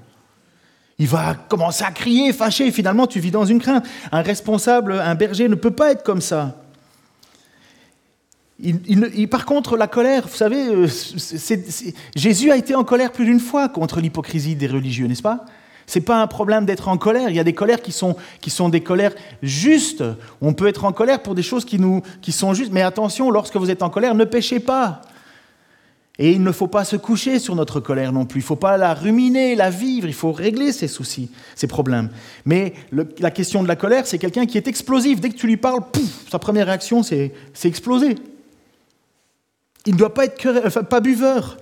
[0.99, 3.85] Il va commencer à crier, fâcher, finalement tu vis dans une crainte.
[4.11, 6.55] Un responsable, un berger ne peut pas être comme ça.
[9.31, 10.87] par contre, la colère, vous savez, euh,
[12.15, 15.45] Jésus a été en colère plus d'une fois contre l'hypocrisie des religieux, n'est-ce pas?
[15.87, 17.29] Ce n'est pas un problème d'être en colère.
[17.29, 20.03] Il y a des colères qui sont, qui sont des colères justes.
[20.41, 22.71] On peut être en colère pour des choses qui, nous, qui sont justes.
[22.71, 25.01] Mais attention, lorsque vous êtes en colère, ne péchez pas.
[26.19, 28.39] Et il ne faut pas se coucher sur notre colère non plus.
[28.39, 30.07] Il ne faut pas la ruminer, la vivre.
[30.07, 32.09] Il faut régler ses soucis, ses problèmes.
[32.45, 32.73] Mais
[33.19, 35.19] la question de la colère, c'est quelqu'un qui est explosif.
[35.19, 35.81] Dès que tu lui parles,
[36.29, 38.15] sa première réaction, c'est exploser.
[39.85, 41.57] Il ne doit pas être pas buveur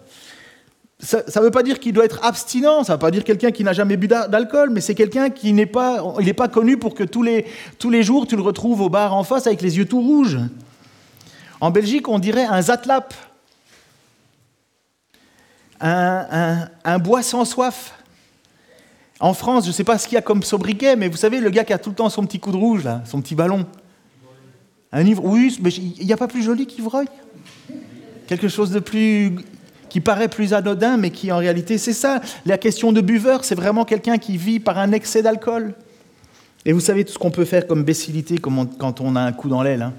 [1.02, 3.52] ça ne veut pas dire qu'il doit être abstinent, ça ne veut pas dire quelqu'un
[3.52, 6.78] qui n'a jamais bu d'alcool, mais c'est quelqu'un qui n'est pas, il n'est pas connu
[6.78, 7.46] pour que tous les,
[7.80, 10.38] tous les jours tu le retrouves au bar en face avec les yeux tout rouges.
[11.60, 13.14] En Belgique, on dirait un zatlap,
[15.80, 17.94] un, un, bois sans soif.
[19.20, 21.40] En France, je ne sais pas ce qu'il y a comme sobriquet, mais vous savez,
[21.40, 23.36] le gars qui a tout le temps son petit coup de rouge, là, son petit
[23.36, 23.66] ballon.
[24.92, 27.08] Un ivre, oui, mais il n'y a pas plus joli qu'ivrogne.
[28.28, 29.36] Quelque chose de plus
[29.92, 32.22] qui paraît plus anodin, mais qui en réalité, c'est ça.
[32.46, 35.74] La question de buveur, c'est vraiment quelqu'un qui vit par un excès d'alcool.
[36.66, 39.50] Et vous savez tout ce qu'on peut faire comme bécilité quand on a un coup
[39.50, 39.82] dans l'aile.
[39.82, 39.94] Hein.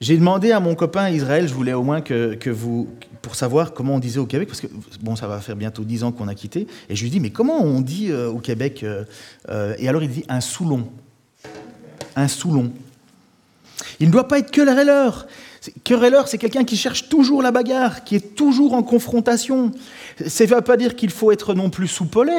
[0.00, 2.88] J'ai demandé à mon copain Israël, je voulais au moins que, vous,
[3.20, 4.68] pour savoir comment on disait au Québec, parce que
[5.02, 7.30] bon, ça va faire bientôt dix ans qu'on a quitté, et je lui dis, mais
[7.30, 9.04] comment on dit euh, au Québec euh,
[9.50, 10.88] euh, Et alors il dit un soulon.
[12.16, 12.72] Un soulon.
[14.00, 15.26] Il ne doit pas être querelleur.
[15.84, 19.70] Querelleur, c'est quelqu'un qui cherche toujours la bagarre, qui est toujours en confrontation.
[20.26, 22.32] Ça ne veut pas dire qu'il faut être non plus soupolé.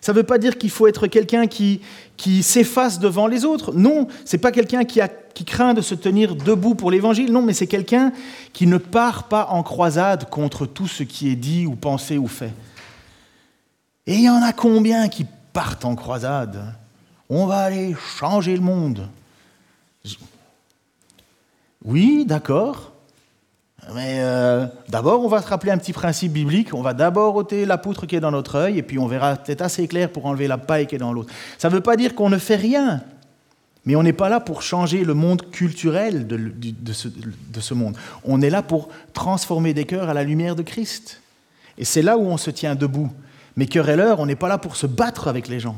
[0.00, 1.80] Ça ne veut pas dire qu'il faut être quelqu'un qui,
[2.16, 3.72] qui s'efface devant les autres.
[3.72, 5.00] Non, c'est pas quelqu'un qui,
[5.34, 7.32] qui craint de se tenir debout pour l'évangile.
[7.32, 8.12] Non, mais c'est quelqu'un
[8.52, 12.28] qui ne part pas en croisade contre tout ce qui est dit ou pensé ou
[12.28, 12.52] fait.
[14.06, 16.72] Et il y en a combien qui partent en croisade?
[17.28, 19.08] On va aller changer le monde.
[21.86, 22.92] Oui, d'accord.
[23.94, 26.74] Mais euh, d'abord, on va se rappeler un petit principe biblique.
[26.74, 29.36] On va d'abord ôter la poutre qui est dans notre œil, et puis on verra
[29.36, 31.32] peut-être assez clair pour enlever la paille qui est dans l'autre.
[31.58, 33.02] Ça ne veut pas dire qu'on ne fait rien,
[33.84, 37.96] mais on n'est pas là pour changer le monde culturel de, ce, monde.
[38.24, 41.22] On est là pour transformer des cœurs à la lumière de Christ.
[41.78, 43.12] Et c'est là où on se tient debout.
[43.54, 45.76] Mais querelleur, on n'est pas là pour se battre avec les gens.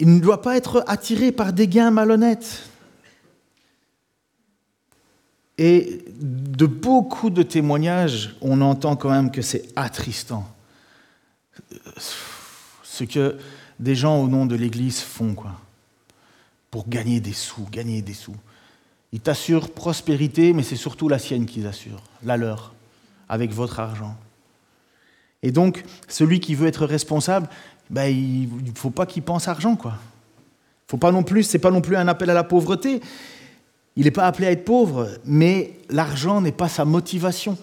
[0.00, 2.68] Il ne doit pas être attiré par des gains malhonnêtes.
[5.58, 10.46] Et de beaucoup de témoignages, on entend quand même que c'est attristant.
[12.84, 13.38] Ce que
[13.80, 15.52] des gens au nom de l'Église font, quoi.
[16.70, 18.36] Pour gagner des sous, gagner des sous.
[19.12, 22.74] Ils t'assurent prospérité, mais c'est surtout la sienne qu'ils assurent, la leur,
[23.28, 24.16] avec votre argent.
[25.42, 27.48] Et donc, celui qui veut être responsable,
[27.90, 29.94] ben, il ne faut pas qu'il pense argent, quoi.
[30.86, 33.00] Faut pas non plus, c'est pas non plus un appel à la pauvreté,
[33.96, 37.58] il n'est pas appelé à être pauvre, mais l'argent n'est pas sa motivation.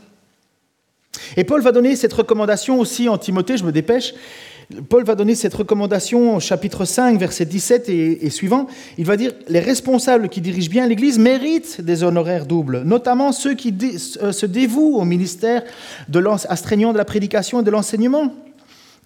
[1.38, 4.14] Et Paul va donner cette recommandation aussi en Timothée, je me dépêche.
[4.90, 8.68] Paul va donner cette recommandation au chapitre 5, verset 17 et, suivant.
[8.98, 13.54] Il va dire Les responsables qui dirigent bien l'Église méritent des honoraires doubles, notamment ceux
[13.54, 13.74] qui
[14.22, 15.64] euh, se dévouent au ministère
[16.10, 18.34] de astreignant de la prédication et de l'enseignement.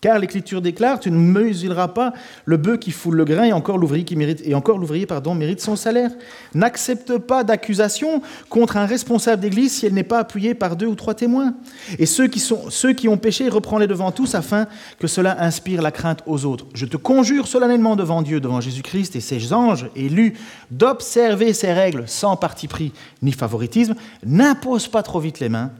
[0.02, 2.14] Car l'Écriture déclare, tu ne mesureras pas
[2.46, 5.60] le bœuf qui foule le grain et encore l'ouvrier qui mérite et encore l'ouvrier mérite
[5.60, 6.12] son salaire.
[6.54, 10.96] N'accepte pas d'accusation contre un responsable d'Église si elle n'est pas appuyée par deux ou
[10.96, 11.54] trois témoins.
[11.98, 14.68] Et ceux qui ceux qui ont péché, reprends-les devant tous afin
[15.00, 16.66] que cela inspire la crainte aux autres.
[16.74, 20.36] Je te conjure solennellement devant Dieu, devant Jésus-Christ et ses anges élus,
[20.72, 23.96] d'observer ces règles sans parti pris ni favoritisme.
[24.26, 25.72] N'impose pas trop vite les mains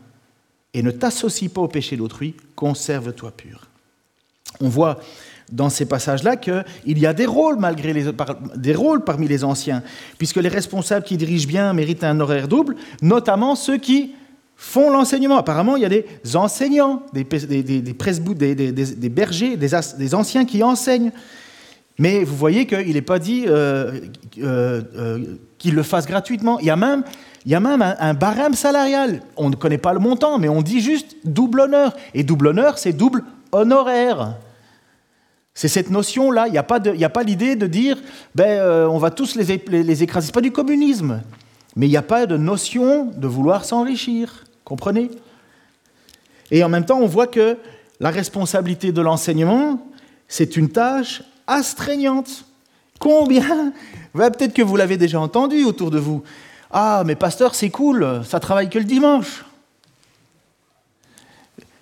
[0.74, 2.36] et ne t'associe pas au péché d'autrui.
[2.56, 3.69] Conserve-toi pur
[4.60, 5.00] on voit
[5.52, 7.94] dans ces passages-là qu'il y a des rôles, malgré
[8.56, 9.84] des rôles parmi les anciens,
[10.18, 14.14] puisque les responsables qui dirigent bien méritent un horaire double, notamment ceux qui
[14.56, 15.38] font l'enseignement.
[15.38, 21.12] Apparemment, il y a des enseignants, des, des, des, des bergers, des, anciens qui enseignent.
[21.98, 24.00] Mais vous voyez qu'il n'est pas dit euh,
[24.42, 25.20] euh, euh,
[25.58, 26.60] qu'ils le fassent gratuitement.
[26.60, 27.04] Il y a même,
[27.46, 29.22] il y a même un, un, barème salarial.
[29.38, 31.96] On ne connaît pas le montant, mais on dit juste double honneur.
[32.14, 34.38] Et double honneur, c'est double honoraire.
[35.54, 36.48] C'est cette notion-là.
[36.48, 37.98] Il n'y a pas l'idée de dire
[38.34, 39.52] ben, euh, on va tous les,
[40.04, 40.28] écraser.
[40.28, 41.22] Ce pas du communisme.
[41.76, 44.46] Mais il n'y a pas de notion de vouloir s'enrichir.
[44.64, 45.12] Comprenez?
[46.52, 47.58] Et en même temps, on voit que
[48.00, 49.86] la responsabilité de l'enseignement,
[50.28, 52.46] c'est une tâche astreignante.
[53.00, 53.74] Combien
[54.16, 56.24] ben, Peut-être que vous l'avez déjà entendu autour de vous.
[56.72, 59.44] Ah, mais pasteur, c'est cool, ça travaille que le dimanche.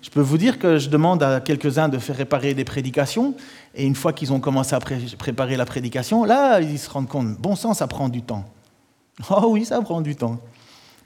[0.00, 3.34] Je peux vous dire que je demande à quelques-uns de faire réparer des prédications,
[3.74, 7.36] et une fois qu'ils ont commencé à préparer la prédication, là, ils se rendent compte,
[7.36, 8.44] bon sang, ça prend du temps.
[9.30, 10.38] Oh oui, ça prend du temps.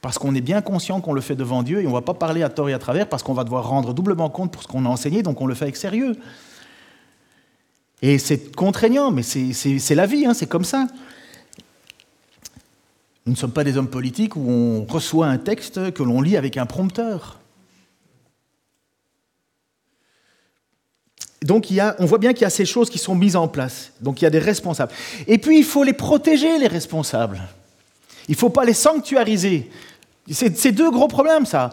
[0.02, 2.14] Parce qu'on est bien conscient qu'on le fait devant Dieu, et on ne va pas
[2.14, 4.68] parler à tort et à travers, parce qu'on va devoir rendre doublement compte pour ce
[4.68, 6.16] qu'on a enseigné, donc on le fait avec sérieux.
[8.02, 10.86] Et c'est contraignant, mais c'est la vie, hein, c'est comme ça.
[13.24, 16.36] Nous ne sommes pas des hommes politiques où on reçoit un texte que l'on lit
[16.36, 17.38] avec un prompteur.
[21.42, 23.92] Donc on voit bien qu'il y a ces choses qui sont mises en place.
[24.00, 24.92] Donc il y a des responsables.
[25.26, 27.40] Et puis il faut les protéger, les responsables.
[28.28, 29.70] Il ne faut pas les sanctuariser.
[30.30, 31.70] C'est deux gros problèmes, ça.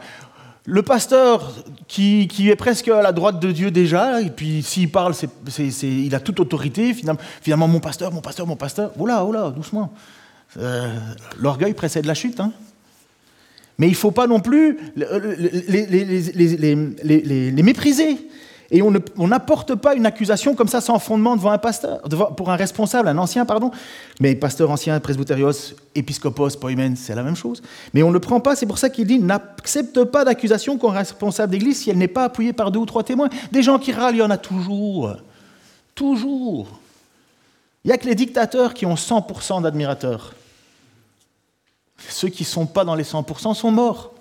[0.65, 1.53] Le pasteur
[1.87, 5.13] qui, est presque à la droite de Dieu déjà, et puis s'il parle,
[5.81, 6.95] il a toute autorité.
[7.41, 8.91] Finalement, mon pasteur, mon pasteur, mon pasteur.
[8.99, 9.93] Oula, oula, doucement.
[10.57, 10.93] Euh,
[11.39, 12.39] l'orgueil précède la chute.
[12.39, 12.51] Hein.
[13.77, 14.77] Mais il ne faut pas non plus
[17.03, 18.17] les mépriser.
[18.71, 22.01] Et on n'apporte pas une accusation comme ça sans fondement devant un pasteur,
[22.37, 23.71] pour un responsable, un ancien, pardon.
[24.19, 27.63] Mais pasteur ancien, presbyterios, épiscopos, poimen, c'est la même chose.
[27.95, 31.51] Mais on ne prend pas, c'est pour ça qu'il dit n'accepte pas d'accusation qu'on responsable
[31.51, 33.29] d'église si elle n'est pas appuyée par deux ou trois témoins.
[33.51, 35.15] Des gens qui râlent, il y en a toujours.
[35.95, 36.79] Toujours.
[37.83, 40.35] Il n'y a que les dictateurs qui ont 100% d'admirateurs.
[42.07, 44.13] Ceux qui ne sont pas dans les 100% sont morts.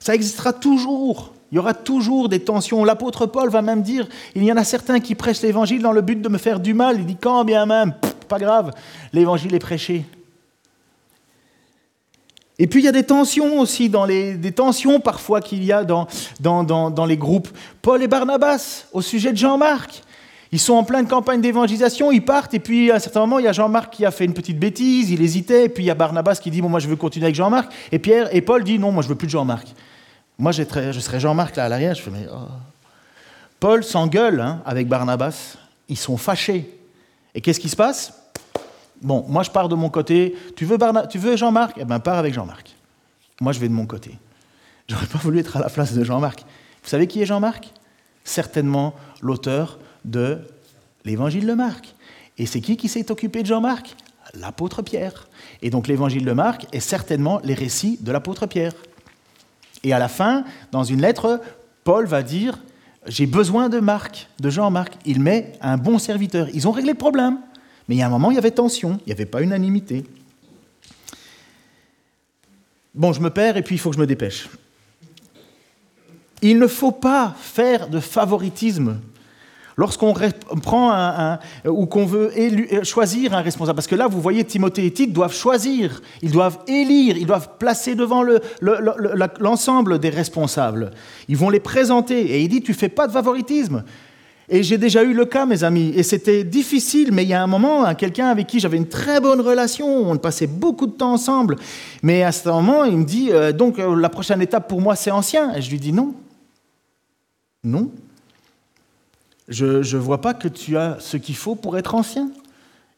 [0.00, 1.32] Ça existera toujours.
[1.52, 2.84] Il y aura toujours des tensions.
[2.84, 6.00] L'apôtre Paul va même dire, il y en a certains qui prêchent l'évangile dans le
[6.00, 6.96] but de me faire du mal.
[6.98, 7.94] Il dit quand bien même,
[8.28, 8.72] pas grave,
[9.12, 10.04] l'évangile est prêché.
[12.58, 15.72] Et puis il y a des tensions aussi, dans les, des tensions parfois qu'il y
[15.72, 16.06] a dans,
[16.40, 17.48] dans, dans, les groupes.
[17.82, 20.02] Paul et Barnabas, au sujet de Jean-Marc.
[20.52, 23.44] Ils sont en pleine campagne d'évangélisation, ils partent, et puis à un certain moment, il
[23.44, 25.90] y a Jean-Marc qui a fait une petite bêtise, il hésitait, et puis il y
[25.90, 28.64] a Barnabas qui dit Bon, moi je veux continuer avec Jean-Marc, et Pierre et Paul
[28.64, 29.66] dit Non, moi je veux plus de Jean-Marc.
[30.38, 32.26] Moi, je serais Jean-Marc là à l'arrière, je fais, mais.
[32.30, 32.48] Oh.
[33.58, 35.56] Paul s'engueule hein, avec Barnabas,
[35.88, 36.78] ils sont fâchés.
[37.34, 38.12] Et qu'est-ce qui se passe?
[39.00, 40.36] Bon, moi je pars de mon côté.
[40.56, 41.76] Tu veux, veux Jean-Marc?
[41.78, 42.74] Eh bien, pars avec Jean-Marc.
[43.40, 44.18] Moi, je vais de mon côté.
[44.88, 46.40] J'aurais pas voulu être à la place de Jean-Marc.
[46.82, 47.72] Vous savez qui est Jean-Marc?
[48.24, 50.38] Certainement l'auteur de
[51.04, 51.94] l'évangile de Marc.
[52.38, 53.96] Et c'est qui qui s'est occupé de Jean-Marc?
[54.34, 55.28] L'apôtre Pierre.
[55.62, 58.72] Et donc l'évangile de Marc est certainement les récits de l'apôtre Pierre.
[59.86, 61.40] Et à la fin, dans une lettre,
[61.84, 62.58] Paul va dire
[63.06, 64.94] J'ai besoin de Marc, de Jean-Marc.
[65.06, 66.48] Il met un bon serviteur.
[66.52, 67.38] Ils ont réglé le problème.
[67.88, 70.04] Mais il y a un moment, il y avait tension, il n'y avait pas unanimité.
[72.96, 74.48] Bon, je me perds et puis il faut que je me dépêche.
[76.42, 78.98] Il ne faut pas faire de favoritisme
[79.78, 80.14] Lorsqu'on
[80.62, 84.86] prend un, ou qu'on veut euh, choisir un responsable, parce que là, vous voyez, Timothée
[84.86, 88.24] et Tite doivent choisir, ils doivent élire, ils doivent placer devant
[89.38, 90.92] l'ensemble des responsables.
[91.28, 92.20] Ils vont les présenter.
[92.20, 93.84] Et il dit, tu fais pas de favoritisme.
[94.48, 97.42] Et j'ai déjà eu le cas, mes amis, et c'était difficile, mais il y a
[97.42, 100.92] un moment, hein, quelqu'un avec qui j'avais une très bonne relation, on passait beaucoup de
[100.92, 101.56] temps ensemble,
[102.02, 104.94] mais à ce moment, il me dit, euh, donc euh, la prochaine étape pour moi,
[104.94, 105.52] c'est ancien.
[105.56, 106.14] Et je lui dis non.
[107.64, 107.90] Non,
[109.48, 112.30] je ne vois pas que tu as ce qu'il faut pour être ancien.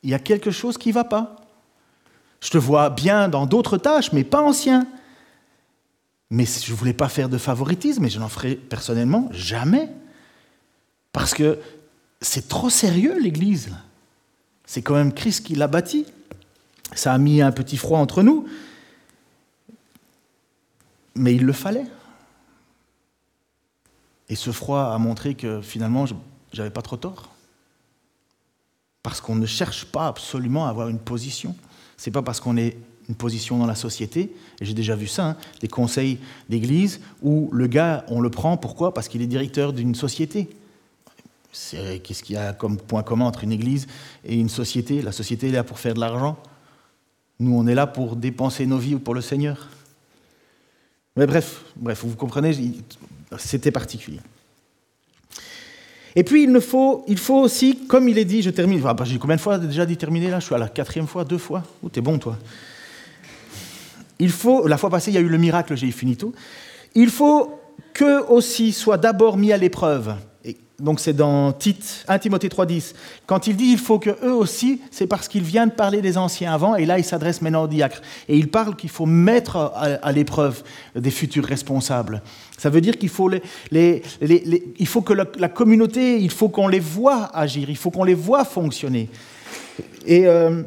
[0.03, 1.37] Il y a quelque chose qui ne va pas.
[2.41, 4.87] Je te vois bien dans d'autres tâches, mais pas ancien.
[6.31, 9.91] Mais je ne voulais pas faire de favoritisme, et je n'en ferai personnellement jamais.
[11.13, 11.59] Parce que
[12.21, 13.71] c'est trop sérieux, l'Église.
[14.65, 16.07] C'est quand même Christ qui l'a bâti.
[16.95, 18.47] Ça a mis un petit froid entre nous,
[21.15, 21.87] mais il le fallait.
[24.29, 26.07] Et ce froid a montré que finalement,
[26.53, 27.31] j'avais pas trop tort.
[29.03, 31.55] Parce qu'on ne cherche pas absolument à avoir une position.
[31.97, 32.77] C'est pas parce qu'on est
[33.09, 36.19] une position dans la société, et j'ai déjà vu ça, hein, des conseils
[36.51, 38.93] d'église où le gars, on le prend, pourquoi?
[38.93, 40.51] Parce qu'il est directeur d'une société.
[41.51, 43.87] Qu'est-ce qu'il y a comme point commun entre une église
[44.25, 45.01] et une société?
[45.01, 46.37] La société est là pour faire de l'argent.
[47.41, 49.69] Nous, on est là pour dépenser nos vies pour le Seigneur.
[51.17, 52.53] Mais bref, bref, vous comprenez,
[53.39, 54.21] c'était particulier.
[56.19, 58.81] Et puis il, faut, aussi, comme il est dit, je termine.
[58.81, 60.41] Bah, j'ai combien de fois déjà dit terminer là?
[60.41, 61.63] Je suis à la quatrième fois, deux fois.
[61.81, 62.37] Oh, t'es bon toi.
[64.19, 66.33] Il faut, la fois passée, il y a eu le miracle, j'ai fini tout.
[66.97, 67.61] Il faut
[67.95, 70.17] qu'eux aussi soient d'abord mis à l'épreuve
[70.81, 72.95] donc c'est dans Tite, 1 Timothée 3.10,
[73.27, 76.17] quand il dit il faut que eux aussi, c'est parce qu'il vient de parler des
[76.17, 78.01] anciens avant, et là il s'adresse maintenant aux diacres.
[78.29, 80.63] Et il parle qu'il faut mettre à, l'épreuve
[80.95, 82.23] des futurs responsables.
[82.59, 83.29] Ça veut dire qu'il faut,
[84.87, 88.45] faut que la, communauté, il faut qu'on les voit agir, il faut qu'on les voit
[88.45, 89.09] fonctionner.
[90.07, 90.63] Et euh,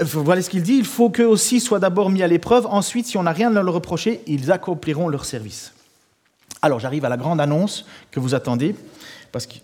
[0.00, 3.18] voilà ce qu'il dit, il faut qu'eux aussi soient d'abord mis à l'épreuve, ensuite si
[3.18, 5.74] on n'a rien à leur reprocher, ils accompliront leur service.
[6.62, 8.74] Alors j'arrive à la grande annonce que vous attendez,
[9.32, 9.54] parce que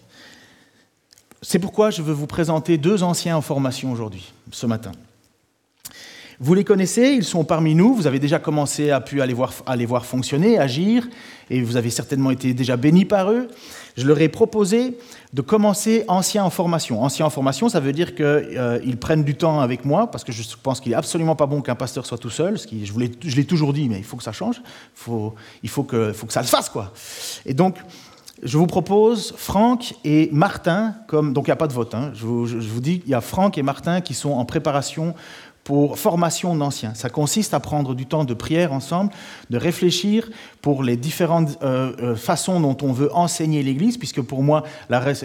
[1.43, 4.93] c'est pourquoi je veux vous présenter deux anciens en formation aujourd'hui, ce matin.
[6.39, 9.53] Vous les connaissez, ils sont parmi nous, vous avez déjà commencé à, pu les voir,
[9.65, 11.09] à les voir fonctionner, agir,
[11.49, 13.49] et vous avez certainement été déjà bénis par eux.
[13.97, 14.99] Je leur ai proposé
[15.33, 17.03] de commencer ancien en formation.
[17.03, 20.33] Ancien en formation, ça veut dire qu'ils euh, prennent du temps avec moi, parce que
[20.33, 22.59] je pense qu'il n'est absolument pas bon qu'un pasteur soit tout seul.
[22.59, 24.61] Ce qui, je, l'ai toujours dit, mais il faut que ça change.
[25.63, 26.93] Il faut que, ça le fasse, quoi.
[27.47, 27.77] Et donc,
[28.43, 32.11] je vous propose Franck et Martin, comme, donc il n'y a pas de vote, hein.
[32.13, 35.15] je, vous, je, vous, dis, il y a Franck et Martin qui sont en préparation
[35.67, 36.95] pour formation d'anciens.
[36.95, 39.13] Ça consiste à prendre du temps de prière ensemble,
[39.51, 40.31] de réfléchir
[40.67, 44.65] pour les différentes euh, euh, façons dont on veut enseigner l'Église, puisque pour moi,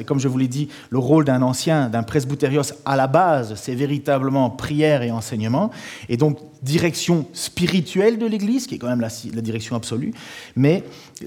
[0.05, 3.73] comme je vous l'ai dit, le rôle d'un ancien, d'un presbytérios à la base, c'est
[3.73, 5.71] véritablement prière et enseignement,
[6.09, 9.09] et donc direction spirituelle de l'Église, qui est quand même la,
[9.41, 10.13] direction absolue.
[10.55, 10.83] Mais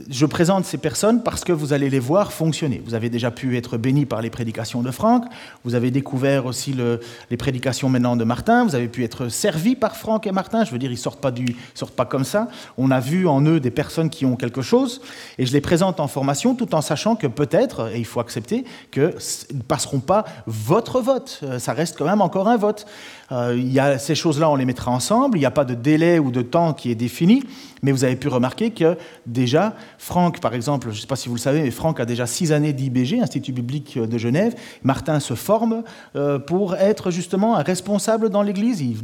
[0.09, 2.81] je présente ces personnes parce que vous allez les voir fonctionner.
[2.85, 5.25] Vous avez déjà pu être béni par les prédications de Franck,
[5.65, 7.01] vous avez découvert aussi le,
[7.31, 10.71] les prédications maintenant de Martin, vous avez pu être servi par Franck et Martin, je
[10.71, 11.27] veux dire, ils ne sortent,
[11.75, 12.49] sortent pas comme ça.
[12.79, 15.01] On a vu en eux des personnes qui ont quelque chose,
[15.39, 18.65] et je les présente en formation tout en sachant que peut-être, et il faut accepter,
[18.91, 19.15] qu'ils
[19.55, 21.41] ne passeront pas votre vote.
[21.43, 22.87] Euh, ça reste quand même encore un vote.
[23.33, 25.39] Euh, y a ces choses-là, on les mettra ensemble.
[25.39, 27.43] Il n'y a pas de délai ou de temps qui est défini.
[27.83, 28.97] Mais vous avez pu remarquer que
[29.27, 32.07] déjà, Franck, par exemple, je ne sais pas si vous le savez, mais Franck a
[32.07, 34.55] déjà six années d'IBG, Institut biblique de Genève.
[34.83, 35.83] Martin se forme
[36.17, 38.81] euh, pour être justement un responsable dans l'Église.
[38.81, 38.97] Il,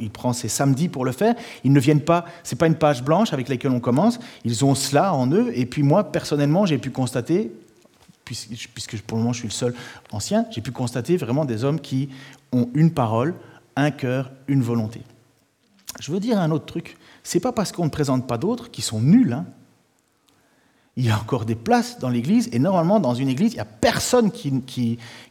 [0.00, 1.34] il, prend ses samedis pour le faire.
[1.62, 4.18] Ils ne viennent pas, ce n'est pas une page blanche avec laquelle on commence.
[4.44, 5.50] Ils ont cela en eux.
[5.54, 7.52] Et puis moi, personnellement, j'ai pu constater
[8.74, 9.74] puisque pour le moment je suis le seul
[10.12, 12.10] ancien, j'ai pu constater vraiment des hommes qui
[12.52, 13.34] ont une parole,
[13.76, 15.00] un cœur, une volonté.
[16.00, 16.96] Je veux dire un autre truc.
[17.22, 19.32] C'est pas parce qu'on ne présente pas d'autres qui sont nuls.
[19.32, 19.46] Hein.
[20.96, 23.60] Il y a encore des places dans l'Église, et normalement, dans une Église, il n'y
[23.60, 24.62] a personne qui,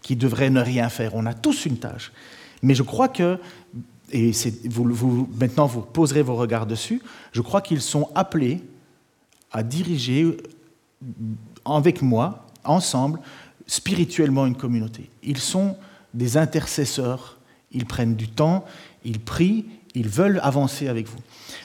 [0.01, 1.13] qui, devrait ne rien faire.
[1.13, 2.13] On a tous une tâche.
[2.61, 3.37] Mais je crois que,
[4.11, 4.31] et
[4.65, 7.01] vous, maintenant vous poserez vos regards dessus,
[7.33, 8.63] je crois qu'ils sont appelés
[9.51, 10.37] à diriger
[11.65, 13.19] avec moi, ensemble,
[13.65, 15.09] spirituellement une communauté.
[15.23, 15.77] Ils sont
[16.13, 17.37] des intercesseurs,
[17.71, 18.65] ils prennent du temps,
[19.03, 21.19] ils prient, ils veulent avancer avec vous.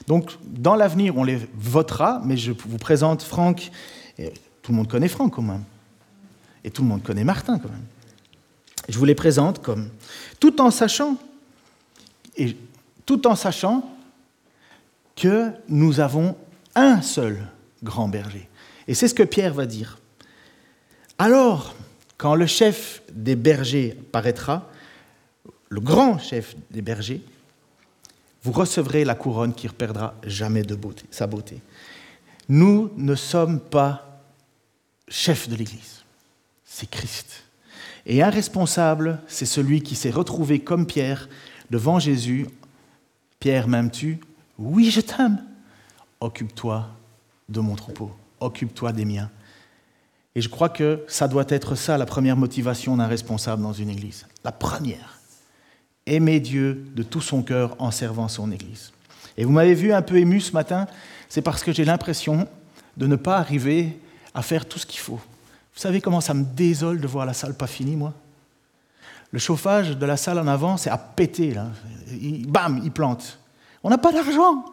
[0.06, 3.70] Donc, dans l'avenir, on les votera, mais je vous présente Franck.
[4.62, 5.64] tout le monde connaît Franck quand même.
[6.64, 7.84] Et tout le monde connaît Martin quand même.
[8.88, 9.90] Je vous les présente comme,
[10.40, 11.16] tout en sachant,
[12.36, 12.56] et
[13.06, 13.88] tout en sachant
[15.14, 16.36] que nous avons
[16.74, 17.46] un seul
[17.82, 18.48] grand berger.
[18.88, 19.98] Et c'est ce que Pierre va dire.
[21.18, 21.74] Alors,
[22.16, 24.68] quand le chef des bergers paraîtra,
[25.68, 27.22] le grand chef des bergers,
[28.42, 31.60] vous recevrez la couronne qui ne perdra jamais de beauté, sa beauté.
[32.48, 34.20] Nous ne sommes pas
[35.08, 36.02] chefs de l'Église,
[36.64, 37.44] c'est Christ.
[38.04, 41.28] Et un responsable, c'est celui qui s'est retrouvé comme Pierre
[41.70, 42.48] devant Jésus.
[43.38, 44.18] Pierre, m'aimes-tu?
[44.58, 45.44] Oui, je t'aime.
[46.20, 46.88] Occupe-toi
[47.49, 49.30] de mon troupeau, occupe-toi des miens.
[50.34, 53.90] Et je crois que ça doit être ça la première motivation d'un responsable dans une
[53.90, 54.26] église.
[54.45, 55.18] La première.
[56.07, 58.93] Aimer Dieu de tout son cœur en servant son église.
[59.36, 60.86] Et vous m'avez vu un peu ému ce matin,
[61.28, 62.49] c'est parce que j'ai l'impression
[62.97, 63.99] de ne pas arriver
[64.34, 65.20] à faire tout ce qu'il faut.
[65.74, 68.12] Vous savez comment ça me désole de voir la salle pas finie, moi?
[69.30, 71.55] Le chauffage de la salle en avant, c'est à péter.
[71.55, 71.68] Là.
[72.47, 73.38] bam, il plante.
[73.82, 74.64] On n'a pas d'argent.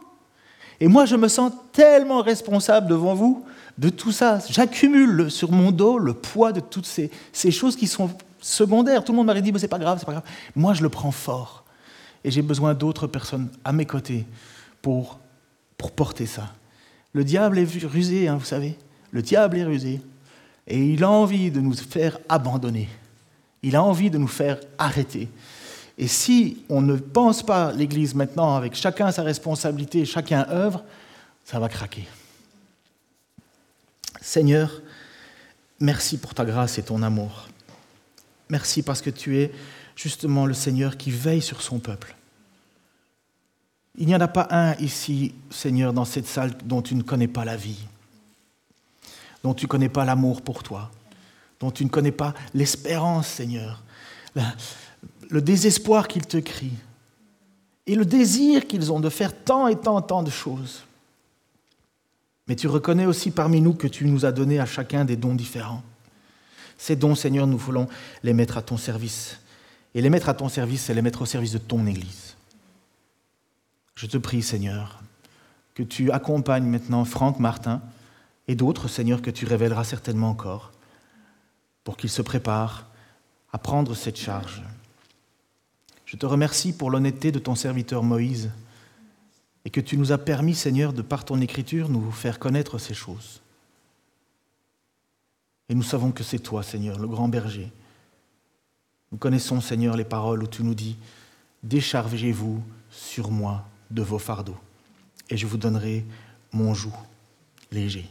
[0.79, 3.45] Et moi, je me sens tellement responsable devant vous
[3.77, 4.39] de tout ça.
[4.49, 7.11] J'accumule sur mon dos le poids de toutes ces,
[7.51, 8.09] choses qui sont
[8.39, 9.03] secondaires.
[9.03, 10.25] Tout le monde m'aurait dit, mais c'est pas grave, c'est pas grave.
[10.55, 11.63] Moi, je le prends fort.
[12.23, 14.25] Et j'ai besoin d'autres personnes à mes côtés
[14.81, 15.19] pour,
[15.95, 16.53] porter ça.
[17.13, 18.77] Le diable est rusé, hein, vous savez.
[19.11, 20.01] Le diable est rusé.
[20.67, 22.89] Et il a envie de nous faire abandonner.
[23.63, 25.29] Il a envie de nous faire arrêter.
[25.99, 30.81] Et si on ne pense pas l'Église maintenant avec chacun sa responsabilité, chacun œuvre,
[31.43, 32.07] ça va craquer.
[34.21, 34.81] Seigneur,
[35.77, 37.49] merci pour ta grâce et ton amour.
[38.47, 39.51] Merci parce que tu es
[39.93, 42.15] justement le Seigneur qui veille sur son peuple.
[43.97, 47.27] Il n'y en a pas un ici, Seigneur, dans cette salle dont tu ne connais
[47.27, 47.85] pas la vie,
[49.43, 50.91] dont tu ne connais pas l'amour pour toi,
[51.59, 53.83] dont tu ne connais pas l'espérance, Seigneur,
[55.29, 56.77] le désespoir qu'ils te crient
[57.85, 60.83] et le désir qu'ils ont de faire tant et tant, tant de choses.
[62.47, 65.35] Mais tu reconnais aussi parmi nous que tu nous as donné à chacun des dons
[65.35, 65.83] différents.
[66.77, 67.87] Ces dons, Seigneur, nous voulons
[68.23, 69.39] les mettre à ton service.
[69.93, 72.35] Et les mettre à ton service, c'est les mettre au service de ton Église.
[73.95, 75.01] Je te prie, Seigneur,
[75.75, 77.81] que tu accompagnes maintenant Franck, Martin
[78.47, 80.71] et d'autres, Seigneur, que tu révéleras certainement encore,
[81.83, 82.87] pour qu'ils se préparent
[83.51, 84.63] à prendre cette charge.
[86.09, 88.49] Je te remercie pour l'honnêteté de ton serviteur Moïse
[89.63, 92.95] et que tu nous as permis, Seigneur, de par ton écriture, nous faire connaître ces
[92.95, 93.43] choses.
[95.69, 97.71] Et nous savons que c'est toi, Seigneur, le grand berger.
[99.11, 100.97] Nous connaissons, Seigneur, les paroles où tu nous dis,
[101.61, 104.57] déchargez-vous sur moi de vos fardeaux,
[105.29, 106.03] et je vous donnerai
[106.51, 106.97] mon joug
[107.71, 108.09] léger.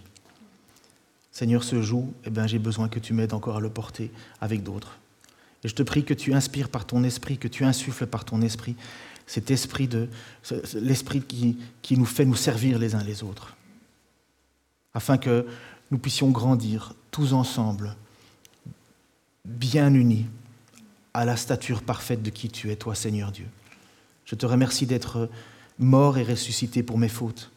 [1.33, 4.63] Seigneur, ce joug, eh ben, j'ai besoin que tu m'aides encore à le porter avec
[4.63, 4.99] d'autres.
[5.65, 8.43] Et je te prie que tu inspires par ton esprit, que tu insuffles par ton
[8.43, 8.77] esprit
[9.29, 10.09] cet esprit de
[10.75, 13.57] l'esprit qui, qui nous fait nous servir les uns les autres,
[14.95, 15.47] afin que
[15.91, 17.95] nous puissions grandir tous ensemble,
[19.45, 20.27] bien unis
[21.15, 23.47] à la stature parfaite de qui tu es, toi Seigneur Dieu.
[24.25, 25.29] Je te remercie d'être
[25.79, 27.51] mort et ressuscité pour mes fautes,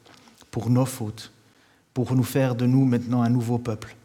[0.51, 1.31] pour nos fautes,
[1.93, 3.95] pour nous faire de nous maintenant un nouveau peuple,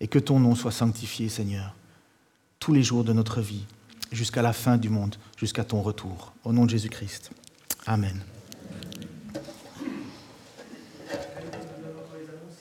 [0.00, 1.74] et que ton nom soit sanctifié, Seigneur,
[2.60, 3.64] tous les jours de notre vie,
[4.12, 6.34] jusqu'à la fin du monde, jusqu'à ton retour.
[6.44, 7.30] Au nom de Jésus-Christ.
[7.86, 8.20] Amen.